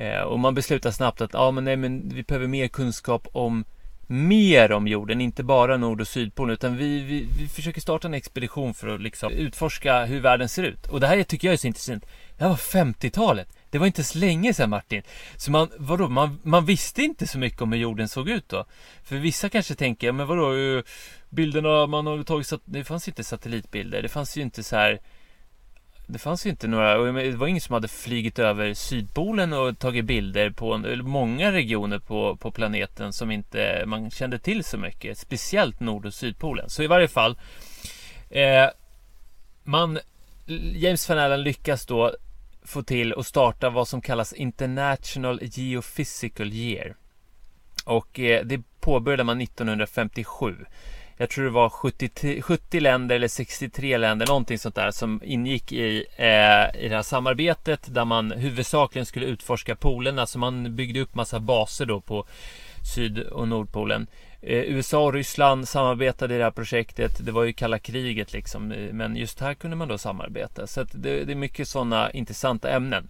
[0.00, 3.64] Eh, och man beslutar snabbt att ah, men nej, men vi behöver mer kunskap om
[4.10, 8.14] mer om jorden, inte bara Nord och Sydpolen utan vi, vi, vi försöker starta en
[8.14, 10.86] expedition för att liksom utforska hur världen ser ut.
[10.86, 12.04] Och det här tycker jag är så intressant.
[12.36, 13.48] Det här var 50-talet.
[13.70, 15.02] Det var inte så länge sedan Martin.
[15.36, 18.64] Så man, vadå, man, man visste inte så mycket om hur jorden såg ut då.
[19.04, 20.82] För vissa kanske tänker, men vadå, eh,
[21.30, 25.00] bilderna man har tagit, det fanns inte satellitbilder, det fanns ju inte så här
[26.10, 30.04] det fanns ju inte några, det var ingen som hade flygit över Sydpolen och tagit
[30.04, 35.18] bilder på många regioner på, på planeten som inte man kände till så mycket.
[35.18, 36.70] Speciellt Nord och Sydpolen.
[36.70, 37.38] Så i varje fall
[38.30, 38.66] eh,
[39.64, 39.98] man
[40.74, 42.14] James Van Allen lyckas då
[42.62, 46.96] få till och starta vad som kallas International Geophysical Year.
[47.84, 50.56] Och eh, det påbörjade man 1957.
[51.20, 55.72] Jag tror det var 70, 70 länder eller 63 länder, någonting sånt där som ingick
[55.72, 60.26] i, eh, i det här samarbetet där man huvudsakligen skulle utforska polerna.
[60.26, 62.26] Så man byggde upp massa baser då på
[62.94, 64.06] Syd och Nordpolen.
[64.40, 67.26] Eh, USA och Ryssland samarbetade i det här projektet.
[67.26, 68.68] Det var ju kalla kriget liksom.
[68.92, 70.66] Men just här kunde man då samarbeta.
[70.66, 73.08] Så det, det, är mycket sådana intressanta ämnen.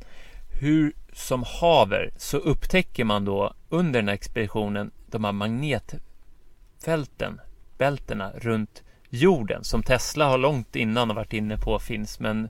[0.61, 7.41] Hur som haver så upptäcker man då under den här expeditionen de här magnetfälten,
[7.79, 12.21] bältena runt jorden som Tesla har långt innan varit inne på finns.
[12.21, 12.49] Men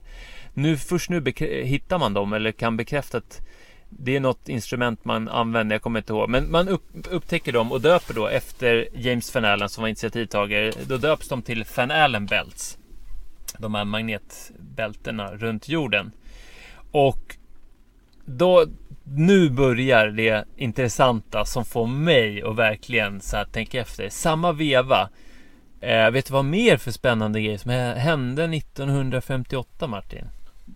[0.53, 3.41] nu först nu hittar man dem eller kan bekräfta att
[3.89, 6.29] det är något instrument man använder, jag kommer inte ihåg.
[6.29, 10.71] Men man upp, upptäcker dem och döper då efter James Van Allen som var initiativtagare.
[10.87, 12.77] Då döps de till Van Allen Belts.
[13.57, 16.11] De här magnetbältena runt jorden.
[16.91, 17.35] Och
[18.25, 18.65] då,
[19.11, 24.09] nu börjar det intressanta som får mig att verkligen så här tänka efter.
[24.09, 25.09] Samma veva.
[25.81, 30.25] Eh, vet du vad mer för spännande grejer som hände 1958 Martin?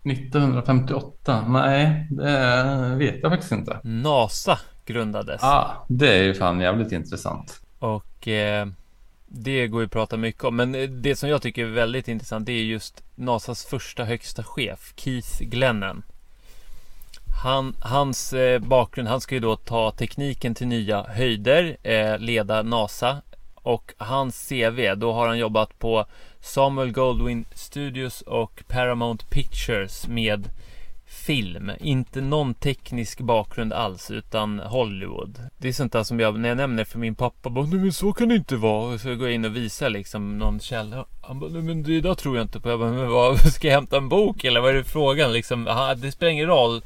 [0.04, 1.46] 1958?
[1.48, 3.80] Nej, det vet jag faktiskt inte.
[3.84, 5.44] NASA grundades.
[5.44, 7.62] Ah, det är ju fan jävligt intressant.
[7.80, 8.68] Och eh,
[9.28, 10.56] det går ju att prata mycket om.
[10.56, 14.94] Men det som jag tycker är väldigt intressant det är just NASAs första högsta chef,
[14.96, 16.04] Keith Glennon.
[17.44, 22.62] Han, hans eh, bakgrund, han ska ju då ta tekniken till nya höjder, eh, leda
[22.62, 23.22] NASA.
[23.56, 26.06] Och hans CV, då har han jobbat på
[26.40, 30.50] Samuel Goldwyn Studios och Paramount Pictures med
[31.06, 31.72] film.
[31.80, 35.40] Inte någon teknisk bakgrund alls utan Hollywood.
[35.58, 37.94] Det är sånt där som jag, när jag nämner för min pappa, bara, nej men
[37.94, 38.98] så kan det inte vara.
[38.98, 41.06] Så jag går in och visar liksom någon källa.
[41.22, 42.70] Han bara, nej men det där tror jag inte på.
[42.70, 45.34] Jag bara, men vad, ska jag hämta en bok eller vad är det frågan?
[45.34, 46.82] Liksom, aha, det spelar ingen roll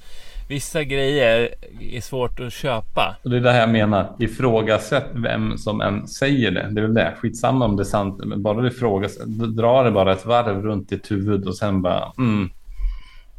[0.48, 1.50] vissa grejer
[1.92, 3.16] är svårt att köpa.
[3.24, 4.16] Och det är det här jag menar.
[4.20, 6.68] Ifrågasätt vem som än säger det.
[6.72, 7.14] Det är väl det.
[7.18, 8.26] Skitsamma om det är sant.
[8.36, 9.18] Bara det frågas.
[9.58, 12.50] Dra det bara ett varv runt ditt huvud och sen bara mm.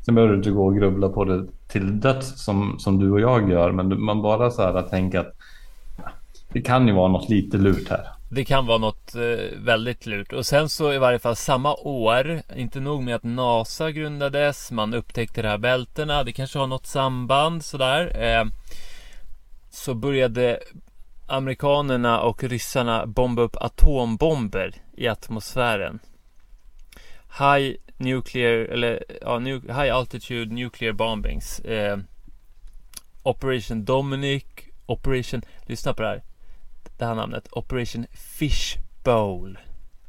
[0.04, 3.20] Sen behöver du inte gå och grubbla på det till döds som, som du och
[3.20, 3.72] jag gör.
[3.72, 5.34] Men man bara så här tänker att
[6.52, 8.17] det kan ju vara något lite lurt här.
[8.30, 10.32] Det kan vara något eh, väldigt lurt.
[10.32, 14.94] Och sen så i varje fall samma år, inte nog med att NASA grundades, man
[14.94, 18.22] upptäckte de här bältena, det kanske har något samband sådär.
[18.22, 18.44] Eh,
[19.70, 20.60] så började
[21.26, 25.98] amerikanerna och ryssarna bomba upp atombomber i atmosfären.
[27.38, 31.60] High nuclear, eller ja, high altitude nuclear bombings.
[31.60, 31.98] Eh,
[33.22, 34.44] Operation Dominic,
[34.86, 36.22] Operation, lyssna på det här
[36.98, 37.48] det här namnet.
[37.50, 38.06] Operation
[38.38, 39.58] Fish Bowl.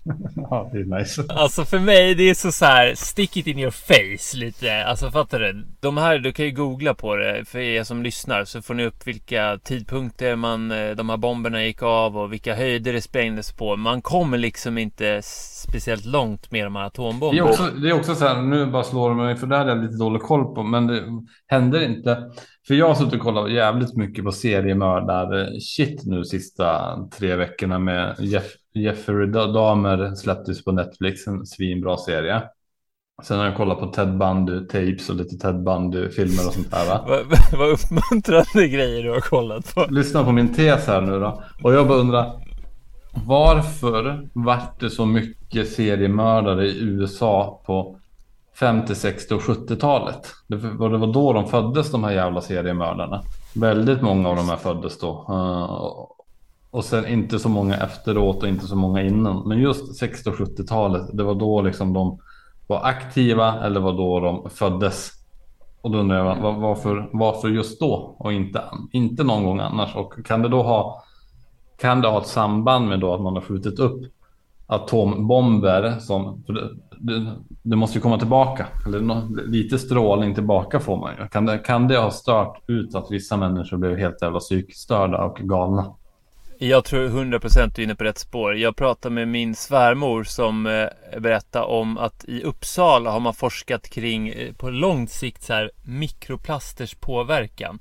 [0.35, 1.23] Ja, det är nice.
[1.29, 4.85] Alltså för mig, det är så, så här stick it in your face lite.
[4.85, 5.65] Alltså fattar du?
[5.79, 8.85] De här, du kan ju googla på det för er som lyssnar så får ni
[8.85, 13.51] upp vilka tidpunkter man, eh, de här bomberna gick av och vilka höjder det sprängdes
[13.51, 13.75] på.
[13.75, 15.21] Man kommer liksom inte
[15.67, 17.43] speciellt långt med de här atombomberna.
[17.45, 19.57] Det är också, det är också så här, nu bara slår det mig för det
[19.57, 21.03] här är jag lite dålig koll på, men det
[21.47, 22.31] händer inte
[22.67, 27.79] för jag har suttit och kollat jävligt mycket på seriemördar shit nu sista tre veckorna
[27.79, 32.41] med Jeff, Jeffrey Dahmer släpptes på Netflix, en svinbra serie.
[33.23, 36.71] Sen har jag kollat på Ted Bundy tapes och lite Ted Bundy filmer och sånt
[36.71, 36.87] där.
[36.87, 37.05] Va?
[37.57, 39.85] Vad uppmuntrande grejer du har kollat på.
[39.89, 41.43] Lyssna på min tes här nu då.
[41.63, 42.31] Och jag bara undrar.
[43.25, 47.99] Varför vart det så mycket seriemördare i USA på
[48.59, 50.33] 50, 60 och 70-talet.
[50.47, 53.21] Det var, då de föddes de här jävla seriemördarna.
[53.55, 55.25] Väldigt många av de här föddes då.
[55.29, 56.07] Eh,
[56.71, 59.47] och sen inte så många efteråt och inte så många innan.
[59.47, 62.19] Men just 60 och 70-talet, det var då liksom de
[62.67, 65.11] var aktiva eller var då de föddes.
[65.81, 69.95] Och då undrar jag varför, varför just då och inte, inte någon gång annars?
[69.95, 71.03] Och kan det då ha,
[71.81, 74.01] kan det ha ett samband med då att man har skjutit upp
[74.69, 81.13] atombomber som, det, det, det, måste ju komma tillbaka, eller lite strålning tillbaka får man
[81.19, 81.27] ju.
[81.27, 85.37] Kan det, kan det ha stört ut att vissa människor blev helt jävla psykstörda och
[85.37, 85.93] galna?
[86.61, 88.55] Jag tror 100% du är inne på rätt spår.
[88.55, 93.89] Jag pratade med min svärmor som eh, berättade om att i Uppsala har man forskat
[93.89, 97.79] kring eh, på lång sikt så här, mikroplasters påverkan.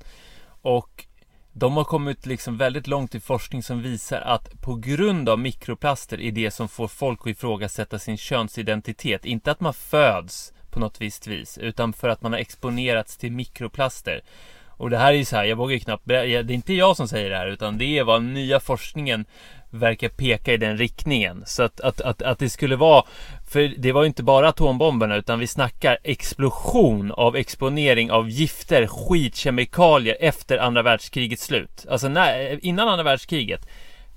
[0.61, 1.05] Och
[1.53, 6.21] de har kommit liksom väldigt långt i forskning som visar att på grund av mikroplaster
[6.21, 9.25] är det som får folk att ifrågasätta sin könsidentitet.
[9.25, 13.31] Inte att man föds på något visst vis, utan för att man har exponerats till
[13.31, 14.21] mikroplaster.
[14.67, 16.97] Och det här är ju så här, jag vågar ju knappt Det är inte jag
[16.97, 19.25] som säger det här utan det är vad nya forskningen
[19.69, 21.43] verkar peka i den riktningen.
[21.45, 23.03] Så att, att, att, att det skulle vara
[23.49, 28.87] för det var ju inte bara atombomberna utan vi snackar explosion av exponering av gifter,
[28.87, 31.85] skit, kemikalier efter andra världskrigets slut.
[31.89, 33.67] Alltså när, innan andra världskriget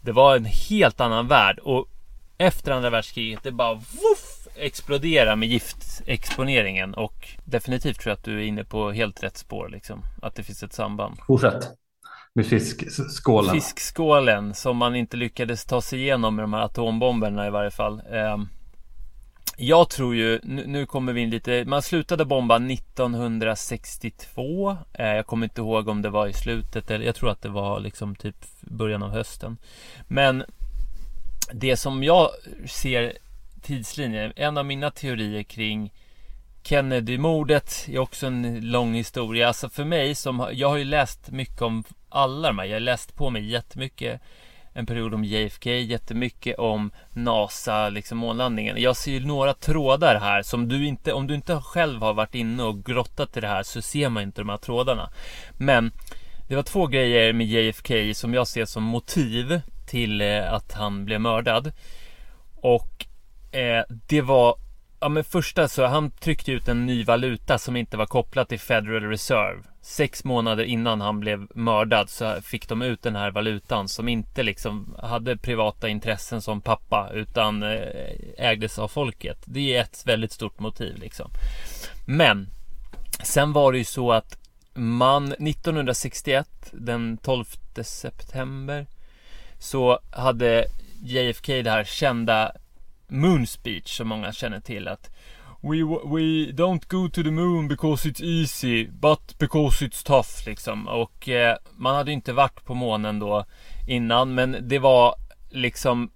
[0.00, 1.86] Det var en helt annan värld och
[2.38, 8.38] efter andra världskriget det bara woof, explodera med giftexponeringen och definitivt tror jag att du
[8.38, 10.02] är inne på helt rätt spår liksom.
[10.22, 11.16] Att det finns ett samband.
[11.26, 11.68] Fortsätt.
[12.34, 13.54] Med fiskskålen.
[13.54, 18.02] Fiskskålen som man inte lyckades ta sig igenom med de här atombomberna i varje fall.
[19.56, 24.76] Jag tror ju, nu kommer vi in lite, man slutade bomba 1962.
[24.92, 27.48] Eh, jag kommer inte ihåg om det var i slutet eller jag tror att det
[27.48, 29.56] var liksom typ början av hösten.
[30.08, 30.44] Men
[31.52, 32.30] det som jag
[32.66, 33.12] ser
[33.62, 35.92] tidslinjen, En av mina teorier kring
[36.62, 39.48] Kennedy-mordet är också en lång historia.
[39.48, 42.66] Alltså för mig som, jag har ju läst mycket om alla de här.
[42.66, 44.20] Jag har läst på mig jättemycket
[44.74, 48.82] en period om JFK, jättemycket om NASA, liksom månlandningen.
[48.82, 52.34] Jag ser ju några trådar här som du inte, om du inte själv har varit
[52.34, 55.10] inne och grottat i det här så ser man inte de här trådarna.
[55.58, 55.92] Men
[56.48, 61.04] det var två grejer med JFK som jag ser som motiv till eh, att han
[61.04, 61.72] blev mördad.
[62.56, 63.06] Och
[63.52, 64.56] Eh, det var
[65.00, 68.60] Ja men första så han tryckte ut en ny valuta som inte var kopplad till
[68.60, 69.62] Federal Reserve.
[69.84, 74.42] Sex månader innan han blev mördad så fick de ut den här valutan som inte
[74.42, 77.78] liksom hade privata intressen som pappa utan eh,
[78.38, 79.38] ägdes av folket.
[79.44, 81.30] Det är ett väldigt stort motiv liksom.
[82.06, 82.48] Men
[83.22, 84.38] sen var det ju så att
[84.74, 87.44] man 1961 den 12
[87.82, 88.86] september
[89.58, 90.66] så hade
[91.02, 92.52] JFK det här kända
[93.08, 95.10] Moon Speech som många känner till att
[95.64, 100.88] We, we don't go to the moon because it's easy but because it's tough liksom
[100.88, 103.44] och eh, man hade inte varit på månen då
[103.88, 105.14] innan men det var
[105.50, 106.10] liksom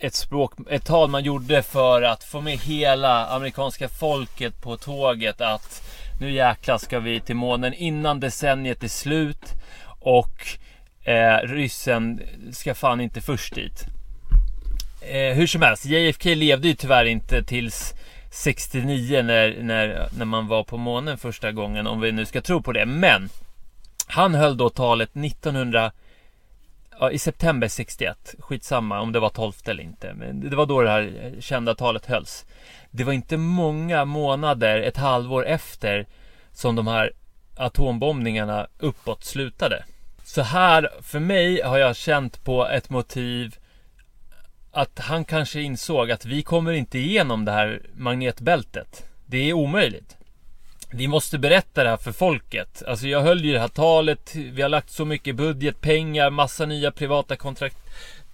[0.00, 5.40] ett språk, ett tal man gjorde för att få med hela amerikanska folket på tåget
[5.40, 5.82] att
[6.20, 9.54] nu jäklar ska vi till månen innan decenniet är slut
[10.00, 10.46] och
[11.04, 12.20] eh, ryssen
[12.52, 13.86] ska fan inte först dit.
[15.00, 17.94] Eh, hur som helst, JFK levde ju tyvärr inte tills
[18.30, 22.62] 69 när, när, när man var på månen första gången om vi nu ska tro
[22.62, 22.86] på det.
[22.86, 23.28] Men
[24.06, 25.92] han höll då talet 1900
[27.00, 28.34] ja, i september 61.
[28.38, 30.14] Skitsamma om det var 12 eller inte.
[30.14, 32.46] Men det var då det här kända talet hölls.
[32.90, 36.06] Det var inte många månader, ett halvår efter
[36.52, 37.12] som de här
[37.56, 39.84] atombombningarna uppåt slutade.
[40.24, 43.56] Så här, för mig har jag känt på ett motiv
[44.76, 49.04] att han kanske insåg att vi kommer inte igenom det här magnetbältet.
[49.26, 50.16] Det är omöjligt.
[50.90, 52.82] Vi måste berätta det här för folket.
[52.86, 54.34] Alltså jag höll ju det här talet.
[54.34, 57.76] Vi har lagt så mycket budget, pengar, massa nya privata kontrakt.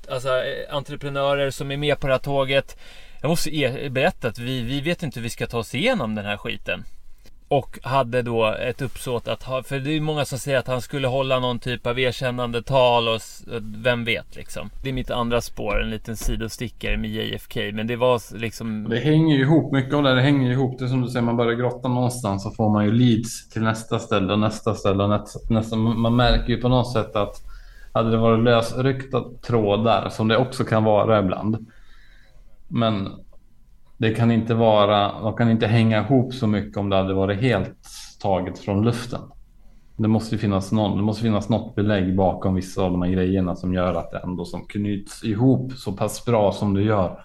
[0.08, 2.76] Alltså eh, entreprenörer som är med på det här tåget.
[3.20, 6.14] Jag måste e-, berätta att vi, vi vet inte hur vi ska ta oss igenom
[6.14, 6.84] den här skiten.
[7.52, 10.80] Och hade då ett uppsåt att ha, för det är många som säger att han
[10.80, 14.70] skulle hålla någon typ av erkännande tal och eh, vem vet liksom.
[14.82, 17.60] Det är mitt andra spår, en liten sidostickare med JFK.
[17.72, 18.88] Men det var liksom...
[18.88, 20.78] Det hänger ju ihop, mycket av det, det hänger ju ihop.
[20.78, 23.62] Det är som du säger, man börjar grotta någonstans så får man ju leads till
[23.62, 25.38] nästa ställe och nästa ställe och nästa.
[25.54, 25.76] nästa.
[25.76, 27.34] Man märker ju på något sätt att
[27.92, 31.66] hade det varit lösryckta trådar, som det också kan vara ibland.
[32.68, 33.08] Men
[34.02, 37.40] det kan inte vara, de kan inte hänga ihop så mycket om det hade varit
[37.40, 37.76] helt
[38.20, 39.20] taget från luften.
[39.96, 43.56] Det måste finnas någon, det måste finnas något belägg bakom vissa av de här grejerna
[43.56, 47.24] som gör att det ändå som knyts ihop så pass bra som det gör.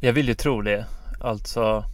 [0.00, 0.86] Jag vill ju tro det.
[1.20, 1.84] Alltså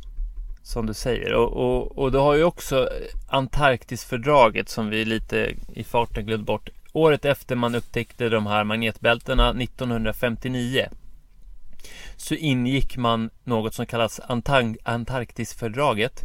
[0.63, 1.35] som du säger.
[1.35, 2.89] Och, och, och du har ju också
[3.29, 6.69] Antarktisfördraget som vi lite i farten glömde bort.
[6.93, 10.89] Året efter man upptäckte de här magnetbältena 1959
[12.23, 14.21] så ingick man något som kallas
[14.85, 16.25] Antarktisfördraget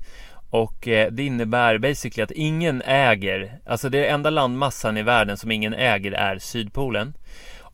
[0.50, 5.52] Och eh, det innebär basically att ingen äger, alltså det enda landmassan i världen som
[5.52, 7.14] ingen äger är Sydpolen.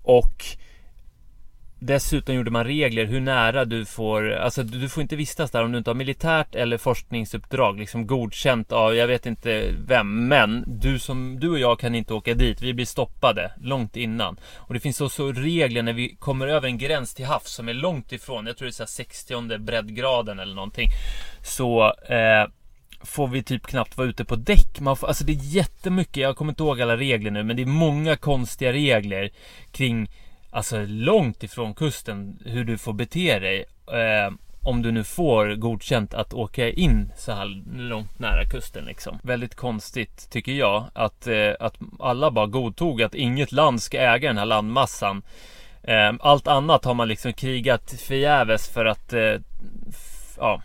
[0.04, 0.46] Och
[1.86, 5.72] Dessutom gjorde man regler hur nära du får, alltså du får inte vistas där om
[5.72, 11.00] du inte har militärt eller forskningsuppdrag liksom godkänt av, jag vet inte vem, men du
[11.00, 14.38] som, du och jag kan inte åka dit, vi blir stoppade långt innan.
[14.56, 17.74] Och det finns också regler när vi kommer över en gräns till havs som är
[17.74, 20.90] långt ifrån, jag tror det är så 60 breddgraden eller någonting.
[21.42, 22.48] Så eh,
[23.02, 24.80] får vi typ knappt vara ute på däck.
[24.80, 27.62] Man får, alltså det är jättemycket, jag kommer inte ihåg alla regler nu, men det
[27.62, 29.30] är många konstiga regler
[29.72, 30.10] kring
[30.54, 33.66] alltså långt ifrån kusten hur du får bete dig.
[33.88, 34.34] Eh,
[34.66, 39.20] om du nu får godkänt att åka in så här långt nära kusten liksom.
[39.24, 44.30] Väldigt konstigt tycker jag att, eh, att alla bara godtog att inget land ska äga
[44.30, 45.22] den här landmassan.
[45.84, 49.36] Eh, allt annat har man liksom krigat förgäves för att eh,
[50.38, 50.62] ja,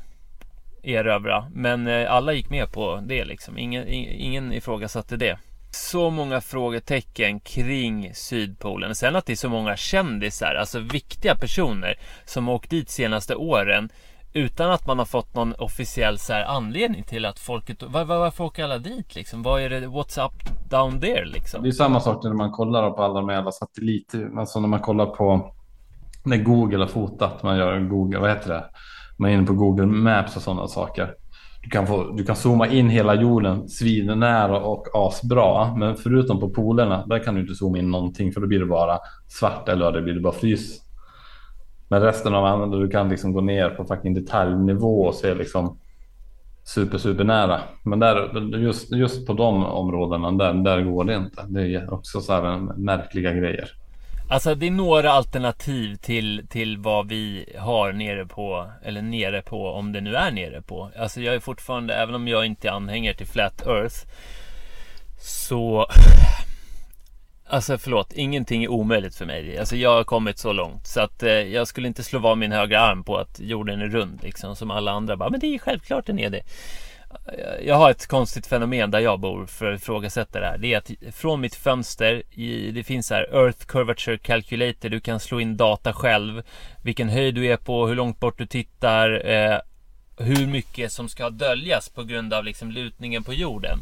[0.83, 1.47] erövra.
[1.55, 3.59] Men eh, alla gick med på det liksom.
[3.59, 5.39] Ingen, ingen ifrågasatte det
[5.79, 8.95] så många frågetecken kring Sydpolen.
[8.95, 13.35] Sen att det är så många kändisar, alltså viktiga personer som har åkt dit senaste
[13.35, 13.89] åren
[14.33, 17.83] utan att man har fått någon officiell så här, anledning till att folket...
[17.83, 19.43] Var, var, varför åker alla dit liksom?
[19.43, 19.87] Vad är det?
[19.87, 21.63] What's up down there liksom?
[21.63, 24.31] Det är samma sak när man kollar på alla de jävla satelliter.
[24.39, 25.55] Alltså när man kollar på
[26.25, 27.43] när Google har fotat.
[27.43, 28.65] Man gör Google, vad heter det?
[29.17, 31.15] Man är inne på Google Maps och sådana saker
[31.63, 35.75] du kan, få, du kan zooma in hela jorden svinnära och asbra.
[35.77, 38.67] Men förutom på polerna, där kan du inte zooma in någonting för då blir det
[38.67, 38.99] bara
[39.29, 40.81] svart eller det blir det bara frys.
[41.89, 45.79] Men resten av andra, du kan liksom gå ner på fucking detaljnivå och se liksom
[46.65, 47.61] super, super nära.
[47.83, 51.45] Men där, just, just på de områdena, där, där går det inte.
[51.49, 53.71] Det är också så här märkliga grejer.
[54.31, 59.69] Alltså det är några alternativ till, till vad vi har nere på, eller nere på,
[59.69, 60.91] om det nu är nere på.
[60.99, 63.97] Alltså jag är fortfarande, även om jag inte är anhängare till Flat Earth,
[65.21, 65.87] så...
[67.51, 69.59] Alltså förlåt, ingenting är omöjligt för mig.
[69.59, 72.53] Alltså jag har kommit så långt så att eh, jag skulle inte slå av min
[72.53, 75.59] högra arm på att jorden är rund liksom som alla andra bara, men det är
[75.59, 76.43] självklart den är det
[77.63, 80.59] jag har ett konstigt fenomen där jag bor för att ifrågasätta det här.
[80.59, 85.21] Det är att från mitt fönster, i, det finns här Earth Curvature Calculator, du kan
[85.21, 86.43] slå in data själv,
[86.83, 89.59] vilken höjd du är på, hur långt bort du tittar, eh,
[90.19, 93.79] hur mycket som ska döljas på grund av liksom lutningen på jorden.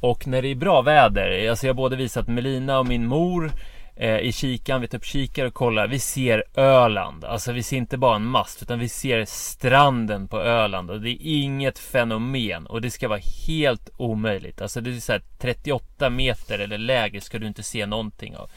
[0.00, 3.52] Och när det är bra väder, alltså jag har både visat Melina och min mor
[3.96, 5.86] eh, i kikan, vi tar upp kikare och kollar.
[5.86, 7.24] Vi ser Öland.
[7.24, 11.10] Alltså vi ser inte bara en mast utan vi ser stranden på Öland och det
[11.10, 14.62] är inget fenomen och det ska vara helt omöjligt.
[14.62, 18.50] Alltså det är såhär, 38 meter eller lägre ska du inte se någonting av.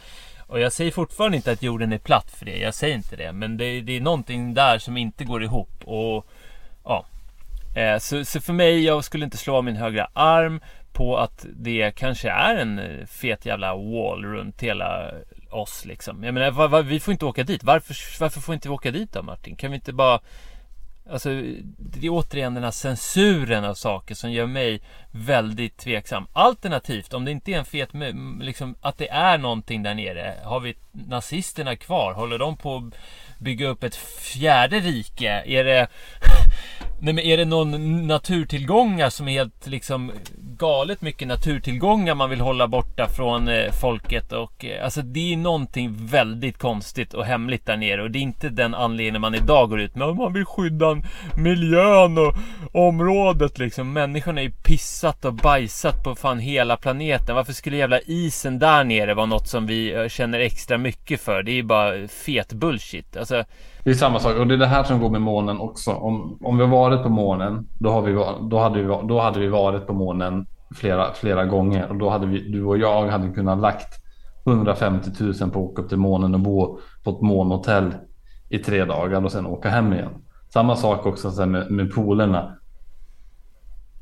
[0.47, 2.57] Och jag säger fortfarande inte att jorden är platt för det.
[2.57, 3.31] Jag säger inte det.
[3.31, 5.83] Men det, det är någonting där som inte går ihop.
[5.83, 6.27] Och
[6.83, 7.05] ja.
[7.75, 10.61] Eh, så, så, för mig, jag skulle inte slå av min högra arm
[10.97, 15.11] på att det kanske är en eh, fet jävla wall runt hela
[15.49, 16.23] oss liksom.
[16.23, 17.63] Jag menar, va, va, vi får inte åka dit.
[17.63, 19.55] Varför, varför får inte vi åka dit då Martin?
[19.55, 20.19] Kan vi inte bara...
[21.11, 21.29] Alltså,
[21.77, 24.81] det är återigen den här censuren av saker som gör mig
[25.11, 26.27] väldigt tveksam.
[26.33, 27.89] Alternativt, om det inte är en fet...
[28.41, 30.33] Liksom, att det är någonting där nere.
[30.43, 32.13] Har vi nazisterna kvar?
[32.13, 32.93] Håller de på att
[33.39, 35.43] bygga upp ett fjärde rike?
[35.45, 35.87] Är det...
[36.99, 40.11] Nej men är det någon naturtillgångar som är helt liksom
[40.57, 45.37] galet mycket naturtillgångar man vill hålla borta från eh, folket och eh, alltså det är
[45.37, 49.69] någonting väldigt konstigt och hemligt där nere och det är inte den anledningen man idag
[49.69, 50.15] går ut med.
[50.15, 51.01] Man vill skydda
[51.37, 52.33] miljön och
[52.71, 53.93] området liksom.
[53.93, 57.35] Människorna är ju pissat och bajsat på fan hela planeten.
[57.35, 61.43] Varför skulle jävla isen där nere vara något som vi eh, känner extra mycket för?
[61.43, 63.17] Det är ju bara fet bullshit.
[63.17, 63.43] Alltså
[63.87, 65.91] det är samma sak och det är det här som går med månen också.
[65.91, 68.13] Om, om vi har varit på månen, då, har vi,
[68.49, 72.25] då, hade vi, då hade vi varit på månen flera, flera gånger och då hade
[72.25, 74.01] vi, du och jag hade kunnat lagt
[74.45, 77.95] 150 000 på att åka upp till månen och bo på ett månhotell
[78.49, 80.11] i tre dagar och sen åka hem igen.
[80.49, 82.57] Samma sak också med, med polerna.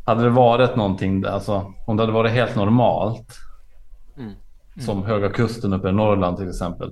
[0.05, 3.27] Hade det varit någonting, alltså om det hade varit helt normalt.
[4.17, 4.27] Mm.
[4.27, 4.86] Mm.
[4.86, 6.91] Som Höga Kusten uppe i Norrland till exempel.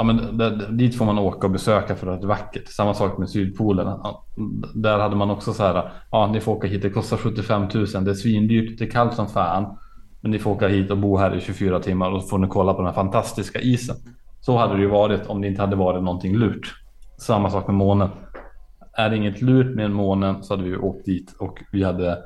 [0.00, 2.68] Ja, men dit får man åka och besöka för att det är vackert.
[2.68, 3.98] Samma sak med Sydpolen.
[4.74, 5.92] Där hade man också så här.
[6.10, 6.82] Ja, ni får åka hit.
[6.82, 7.70] Det kostar 75 000.
[7.70, 8.78] Det är svindyrt.
[8.78, 9.76] Det är kallt som fan.
[10.20, 12.46] Men ni får åka hit och bo här i 24 timmar och så får ni
[12.48, 13.96] kolla på den här fantastiska isen.
[14.40, 16.74] Så hade det ju varit om det inte hade varit någonting lurt.
[17.18, 18.08] Samma sak med månen.
[18.92, 22.18] Är det inget lurt med månen så hade vi åkt dit och vi hade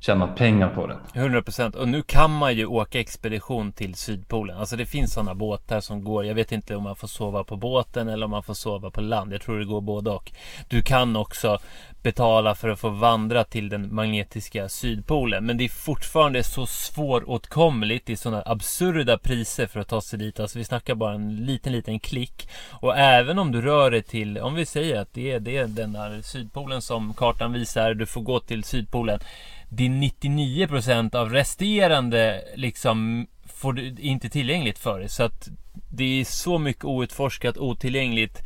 [0.00, 0.98] Tjäna pengar på det.
[1.14, 4.58] 100% och nu kan man ju åka expedition till Sydpolen.
[4.58, 6.24] Alltså det finns sådana båtar som går.
[6.24, 9.00] Jag vet inte om man får sova på båten eller om man får sova på
[9.00, 9.32] land.
[9.32, 10.32] Jag tror det går både och.
[10.68, 11.58] Du kan också
[12.02, 15.46] betala för att få vandra till den magnetiska sydpolen.
[15.46, 20.40] Men det är fortfarande så svåråtkomligt i sådana absurda priser för att ta sig dit.
[20.40, 22.48] Alltså vi snackar bara en liten, liten klick.
[22.70, 25.66] Och även om du rör dig till, om vi säger att det är, det är
[25.66, 29.20] den där sydpolen som kartan visar, du får gå till sydpolen.
[29.68, 33.26] Det är 99% av resterande liksom
[33.58, 35.08] får du inte tillgängligt för dig.
[35.08, 35.48] Så att
[35.90, 38.42] det är så mycket outforskat, otillgängligt.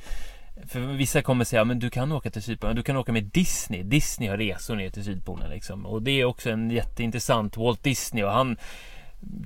[0.66, 3.82] För vissa kommer säga, men du kan åka till Sydpolen, du kan åka med Disney.
[3.82, 5.86] Disney har resor ner till Sydpolen liksom.
[5.86, 8.56] Och det är också en jätteintressant Walt Disney och han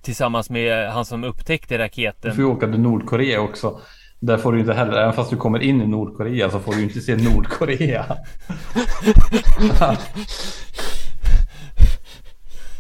[0.03, 2.31] tillsammans med han som upptäckte raketen.
[2.31, 3.81] Du får ju åka till Nordkorea också.
[4.21, 6.83] Där får du inte heller, även fast du kommer in i Nordkorea så får du
[6.83, 8.05] inte se Nordkorea.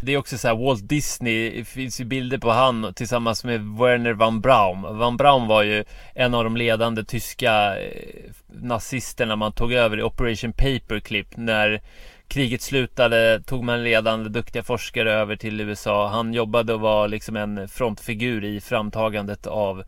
[0.00, 3.60] Det är också så här, Walt Disney, det finns ju bilder på han tillsammans med
[3.78, 4.98] Werner von Braun.
[4.98, 5.84] Von Braun var ju
[6.14, 11.36] en av de ledande tyska eh, nazisterna man tog över i Operation Paperclip.
[11.36, 11.80] När
[12.28, 16.08] kriget slutade tog man ledande duktiga forskare över till USA.
[16.08, 19.84] Han jobbade och var liksom en frontfigur i framtagandet av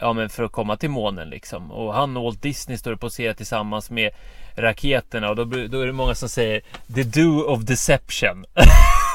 [0.00, 1.72] Ja men för att komma till månen liksom.
[1.72, 4.10] Och han och Walt Disney står och poserar tillsammans med
[4.56, 6.62] raketerna och då, då är det många som säger
[6.94, 8.44] The do of deception.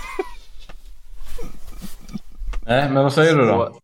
[2.65, 3.77] Nej, men vad säger du då?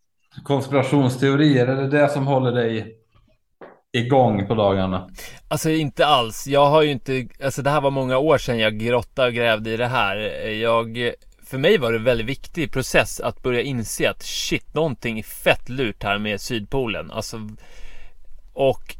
[0.44, 2.96] Konspirationsteorier, är det det som håller dig
[3.92, 5.10] igång på dagarna?
[5.48, 6.48] Alltså inte alls.
[6.48, 9.70] Jag har ju inte, alltså det här var många år sedan jag grottade och grävde
[9.70, 10.18] i det här.
[10.50, 11.12] Jag,
[11.46, 15.24] för mig var det en väldigt viktig process att börja inse att shit, någonting är
[15.24, 17.12] fett lurt här med Sydpolen.
[17.12, 17.50] Alltså,
[18.54, 18.96] och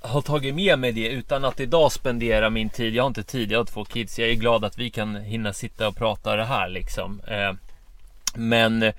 [0.00, 2.94] har tagit med mig det utan att idag spendera min tid.
[2.94, 4.18] Jag har inte tid, jag har två kids.
[4.18, 7.20] Jag är glad att vi kan hinna sitta och prata det här liksom.
[8.34, 8.92] Men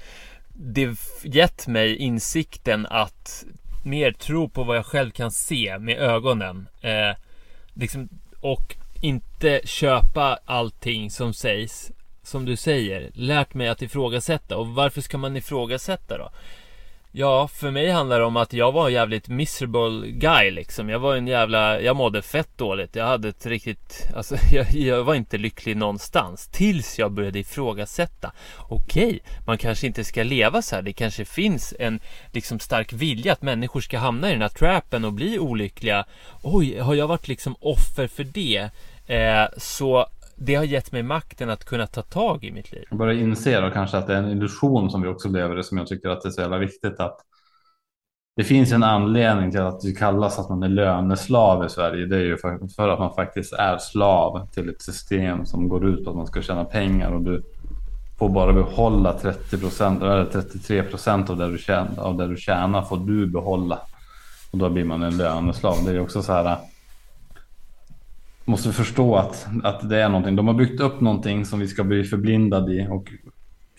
[0.53, 3.45] det gett mig insikten att
[3.83, 6.67] mer tro på vad jag själv kan se med ögonen.
[6.81, 7.17] Eh,
[7.73, 8.09] liksom,
[8.39, 11.91] och inte köpa allting som sägs.
[12.23, 14.57] Som du säger, lärt mig att ifrågasätta.
[14.57, 16.31] Och varför ska man ifrågasätta då?
[17.11, 20.89] Ja, för mig handlar det om att jag var en jävligt miserable guy liksom.
[20.89, 22.95] Jag var en jävla, jag mådde fett dåligt.
[22.95, 26.47] Jag hade ett riktigt, alltså jag, jag var inte lycklig någonstans.
[26.47, 28.31] Tills jag började ifrågasätta.
[28.57, 30.81] Okej, man kanske inte ska leva så här.
[30.81, 31.99] Det kanske finns en
[32.31, 36.05] liksom stark vilja att människor ska hamna i den här trappen och bli olyckliga.
[36.41, 38.69] Oj, har jag varit liksom offer för det?
[39.07, 40.07] Eh, så
[40.39, 42.83] det har gett mig makten att kunna ta tag i mitt liv.
[42.89, 45.63] Jag börjar inse då kanske att det är en illusion som vi också lever i
[45.63, 47.17] som jag tycker att det är så jävla viktigt att
[48.35, 52.05] det finns en anledning till att det kallas att man är löneslav i Sverige.
[52.05, 55.89] Det är ju för, för att man faktiskt är slav till ett system som går
[55.89, 57.43] ut på att man ska tjäna pengar och du
[58.19, 62.37] får bara behålla 30 procent eller 33 procent av det du tjänar, av det du
[62.37, 63.79] tjänar får du behålla.
[64.51, 65.75] Och då blir man en löneslav.
[65.85, 66.57] Det är också så här
[68.49, 70.35] måste förstå att, att det är någonting.
[70.35, 73.11] De har byggt upp någonting som vi ska bli förblindade i och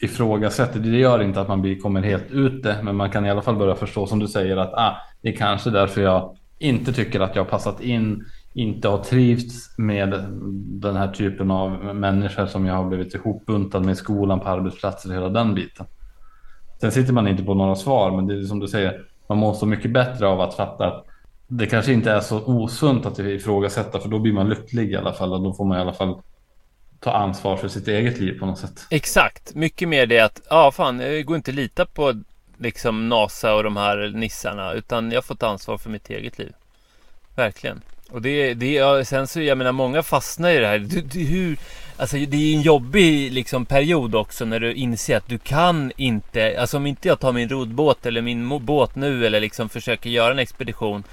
[0.02, 0.80] ifrågasätter.
[0.80, 3.56] Det gör inte att man blir, kommer helt ute, men man kan i alla fall
[3.56, 7.36] börja förstå som du säger att ah, det är kanske därför jag inte tycker att
[7.36, 10.10] jag har passat in, inte har trivts med
[10.80, 15.12] den här typen av människor som jag har blivit ihopbuntad med i skolan, på arbetsplatser,
[15.12, 15.86] hela den biten.
[16.80, 19.52] Sen sitter man inte på några svar, men det är som du säger, man mår
[19.52, 21.06] så mycket bättre av att fatta att
[21.52, 25.12] det kanske inte är så osunt att ifrågasätta för då blir man lycklig i alla
[25.12, 26.22] fall och då får man i alla fall
[27.00, 28.86] ta ansvar för sitt eget liv på något sätt.
[28.90, 32.14] Exakt, mycket mer det att ja fan, det går inte att lita på
[32.58, 36.52] liksom NASA och de här nissarna utan jag får ta ansvar för mitt eget liv.
[37.34, 37.80] Verkligen.
[38.10, 40.78] Och det, det ja, sen så, jag menar många fastnar i det här.
[40.78, 41.58] Du, du, hur,
[41.96, 46.60] alltså det är en jobbig liksom period också när du inser att du kan inte,
[46.60, 50.32] alltså om inte jag tar min roddbåt eller min båt nu eller liksom försöker göra
[50.32, 51.04] en expedition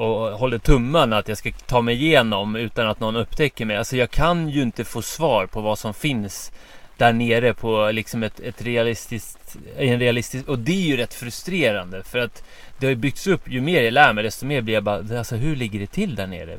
[0.00, 3.76] och håller tummarna att jag ska ta mig igenom utan att någon upptäcker mig.
[3.76, 6.52] Alltså jag kan ju inte få svar på vad som finns
[6.96, 12.02] där nere på liksom ett, ett realistiskt, en realistisk, och det är ju rätt frustrerande
[12.02, 12.42] för att
[12.78, 15.18] det har ju byggts upp, ju mer jag lär mig desto mer blir jag bara,
[15.18, 16.58] alltså hur ligger det till där nere?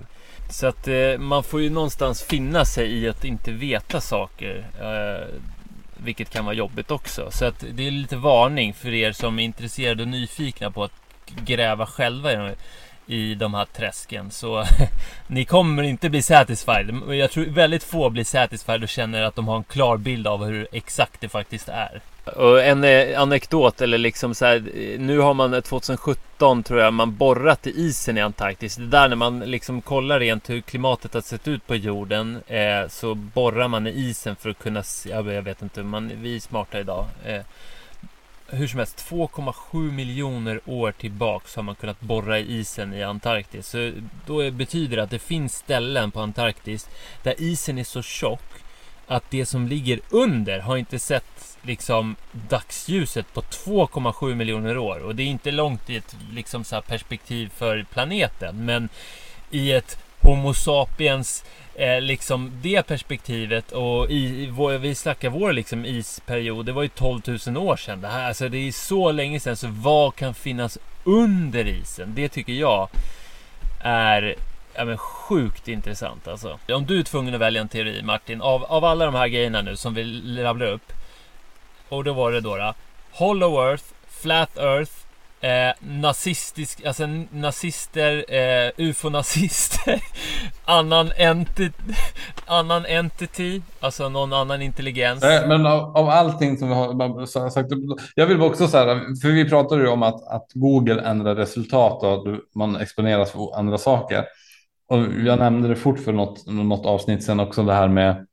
[0.50, 4.66] Så att eh, man får ju någonstans finna sig i att inte veta saker.
[4.82, 5.28] Eh,
[6.04, 7.32] vilket kan vara jobbigt också.
[7.32, 10.92] Så att det är lite varning för er som är intresserade och nyfikna på att
[11.46, 12.56] gräva själva i de
[13.08, 14.32] i de här träsken.
[14.32, 14.64] Så
[15.28, 17.02] ni kommer inte bli satisfied.
[17.10, 20.46] Jag tror väldigt få blir satisfied och känner att de har en klar bild av
[20.46, 22.02] hur exakt det faktiskt är.
[22.26, 26.80] Och en eh, anekdot eller liksom så här, eh, Nu har man eh, 2017 tror
[26.80, 28.76] jag man borrat i isen i Antarktis.
[28.76, 32.42] Det där när man liksom kollar rent hur klimatet har sett ut på jorden.
[32.48, 35.10] Eh, så borrar man i isen för att kunna se.
[35.10, 37.06] Jag vet inte, man, vi är smarta idag.
[37.26, 37.42] Eh,
[38.52, 43.68] hur som helst, 2,7 miljoner år tillbaks har man kunnat borra i isen i Antarktis.
[43.68, 43.92] Så
[44.26, 46.90] då betyder det att det finns ställen på Antarktis
[47.24, 48.42] där isen är så tjock
[49.08, 55.00] att det som ligger under har inte sett liksom dagsljuset på 2,7 miljoner år.
[55.00, 58.66] Och det är inte långt i ett liksom så perspektiv för planeten.
[58.66, 58.90] Men
[59.52, 61.44] i ett Homo sapiens
[61.82, 66.66] eh, liksom det perspektivet och i, vår, vi snackar vår liksom isperiod.
[66.66, 68.02] Det var ju 12 000 år sedan.
[68.02, 69.56] Det här, alltså det är så länge sedan.
[69.56, 72.16] Så vad kan finnas under isen?
[72.16, 72.90] Det tycker jag
[73.80, 74.36] är
[74.74, 76.60] ja, men sjukt intressant alltså.
[76.70, 79.62] Om du är tvungen att välja en teori Martin, av, av alla de här grejerna
[79.62, 80.94] nu som vi rabblar upp.
[81.90, 82.74] Och då var det då, då
[83.12, 84.92] Hollow Earth, Flat Earth,
[85.42, 90.02] eh, nazistisk, alltså nazister, eh, ufo-nazister,
[90.66, 91.72] annan, enti,
[92.46, 95.22] annan entity, alltså någon annan intelligens.
[95.22, 97.70] Nej, men av, av allting som vi har sagt,
[98.16, 98.86] jag vill också säga,
[99.22, 103.58] för vi pratade ju om att, att Google ändrar resultat och att man exponeras för
[103.58, 104.26] andra saker.
[104.88, 108.28] Och jag nämnde det fort för något, något avsnitt sen också det här med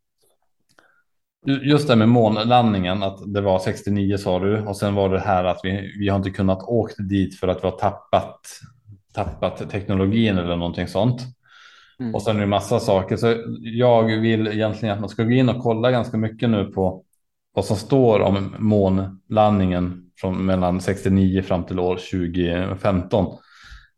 [1.48, 5.44] Just det med månlandningen, att det var 69 sa du och sen var det här
[5.44, 8.40] att vi, vi har inte kunnat åka dit för att vi har tappat,
[9.14, 11.22] tappat teknologin eller någonting sånt.
[12.00, 12.14] Mm.
[12.14, 13.16] Och sen är det massa saker.
[13.16, 17.04] Så jag vill egentligen att man ska gå in och kolla ganska mycket nu på
[17.54, 23.26] vad som står om månlandningen från mellan 69 fram till år 2015.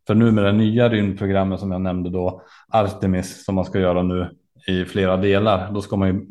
[0.06, 4.02] För nu med det nya rymdprogrammet som jag nämnde då, Artemis, som man ska göra
[4.02, 4.30] nu
[4.66, 6.26] i flera delar, då ska man ju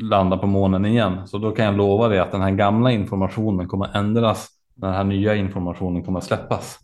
[0.00, 1.28] landa på månen igen.
[1.28, 4.48] Så då kan jag lova dig att den här gamla informationen kommer ändras.
[4.74, 6.78] när Den här nya informationen kommer släppas.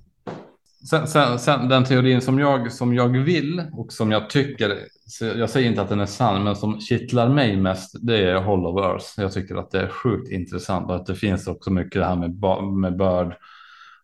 [0.90, 4.78] Sen, sen, sen, den teorin som jag, som jag vill och som jag tycker,
[5.20, 8.66] jag säger inte att den är sann, men som kittlar mig mest, det är Hall
[8.66, 9.06] of Earth.
[9.16, 12.16] Jag tycker att det är sjukt intressant och att det finns också mycket det här
[12.16, 12.30] med,
[12.72, 13.36] med börd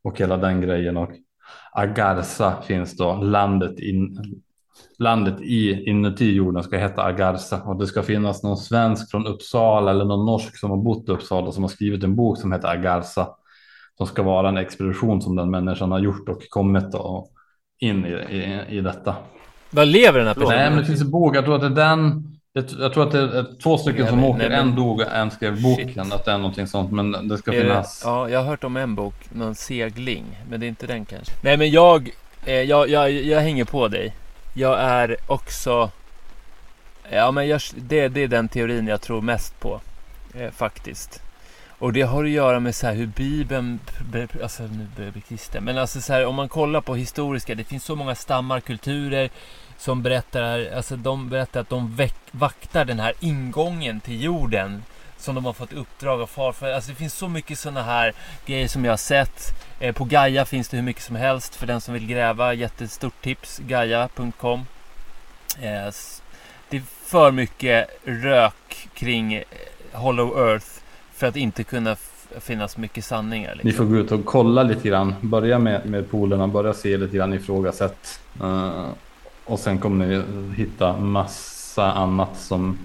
[0.03, 0.97] och hela den grejen.
[0.97, 1.11] Och
[1.72, 4.18] Agarsa finns då, landet, in,
[4.99, 9.91] landet i, inuti jorden ska heta Agarsa och det ska finnas någon svensk från Uppsala
[9.91, 12.68] eller någon norsk som har bott i Uppsala som har skrivit en bok som heter
[12.68, 13.29] Agarsa
[13.97, 17.33] som ska vara en expedition som den människan har gjort och kommit och
[17.79, 19.14] in i, i, i detta.
[19.70, 20.59] Vad lever den här personen?
[20.59, 21.37] Nej, men det finns en bok.
[21.37, 22.33] Jag tror att det är den.
[22.53, 24.51] Jag tror att det är två stycken som åker.
[24.51, 25.89] En dog och en skrev boken.
[25.89, 26.12] Shit.
[26.12, 26.93] Att det är någonting sånt.
[26.93, 28.01] Men det ska är finnas.
[28.01, 29.14] Det, ja, jag har hört om en bok.
[29.33, 30.24] Någon segling.
[30.51, 31.33] Men det är inte den kanske.
[31.43, 32.11] Nej, men jag,
[32.45, 34.14] eh, jag, jag, jag hänger på dig.
[34.59, 35.90] Jag är också...
[37.11, 39.80] Ja, men jag, det, det är den teorin jag tror mest på.
[40.34, 41.22] Eh, faktiskt.
[41.78, 43.80] Och det har att göra med så hur Bibeln,
[44.42, 47.54] alltså nu börjar jag bli kristen, men alltså så här, om man kollar på historiska,
[47.54, 49.30] det finns så många stammar, kulturer
[49.78, 54.82] som berättar, alltså de berättar att de väck, vaktar den här ingången till jorden
[55.16, 56.68] som de har fått uppdrag av farfar.
[56.68, 58.12] Alltså det finns så mycket sådana här
[58.46, 59.52] grejer som jag har sett.
[59.81, 62.55] Eh, på Gaia finns det hur mycket som helst för den som vill gräva.
[62.55, 64.61] Jättestort tips, gaia.com.
[65.61, 65.93] Eh,
[66.70, 69.43] det är för mycket rök kring eh,
[69.93, 70.66] Hollow Earth
[71.14, 71.97] för att inte kunna
[72.41, 73.55] finnas mycket sanningar.
[73.55, 73.68] Liksom.
[73.68, 75.14] Ni får gå ut och kolla lite grann.
[75.20, 78.20] Börja med, med polerna, börja se lite grann ifrågasätt.
[78.43, 78.89] Uh,
[79.45, 80.22] och sen kommer ni
[80.57, 82.79] hitta massa annat som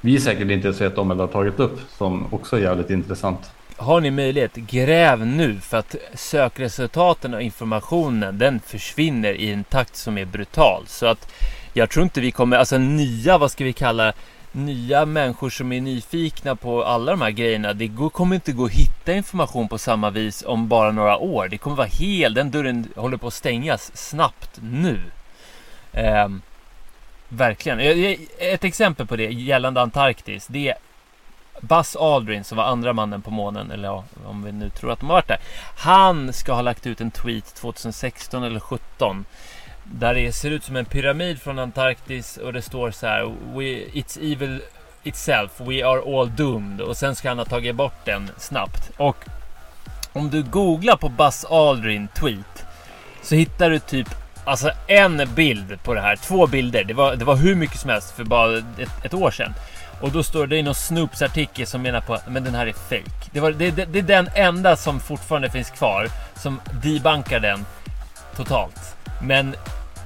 [0.00, 3.50] vi säkert inte sett om eller har tagit upp som också är jävligt intressant.
[3.76, 9.96] Har ni möjlighet, gräv nu för att sökresultaten och informationen den försvinner i en takt
[9.96, 10.82] som är brutal.
[10.86, 11.32] Så att
[11.72, 14.12] jag tror inte vi kommer, alltså nya, vad ska vi kalla
[14.52, 17.72] nya människor som är nyfikna på alla de här grejerna.
[17.72, 21.48] Det kommer inte gå att hitta information på samma vis om bara några år.
[21.48, 25.00] Det kommer vara helt, den dörren håller på att stängas snabbt nu.
[25.92, 26.28] Eh,
[27.28, 27.80] verkligen.
[28.38, 30.46] Ett exempel på det gällande Antarktis.
[30.46, 30.74] Det är
[31.60, 35.00] Buzz Aldrin som var andra mannen på månen, eller ja, om vi nu tror att
[35.00, 35.38] de har varit där.
[35.76, 39.24] Han ska ha lagt ut en tweet 2016 eller 2017
[39.84, 43.64] där det ser ut som en pyramid från Antarktis och det står så här We,
[44.00, 44.60] It's evil
[45.02, 46.80] itself, we are all doomed.
[46.80, 48.90] Och sen ska han ha tagit bort den snabbt.
[48.96, 49.16] Och
[50.12, 52.64] om du googlar på Buzz Aldrin tweet
[53.22, 54.08] så hittar du typ
[54.44, 56.16] alltså en bild på det här.
[56.16, 56.84] Två bilder.
[56.84, 59.54] Det var, det var hur mycket som helst för bara ett, ett år sedan.
[60.00, 62.66] Och då står det i någon Snoops artikel som menar på att men den här
[62.66, 63.30] är fake.
[63.32, 67.66] Det, var, det, det, det är den enda som fortfarande finns kvar som debankar den
[68.36, 68.96] totalt.
[69.22, 69.54] Men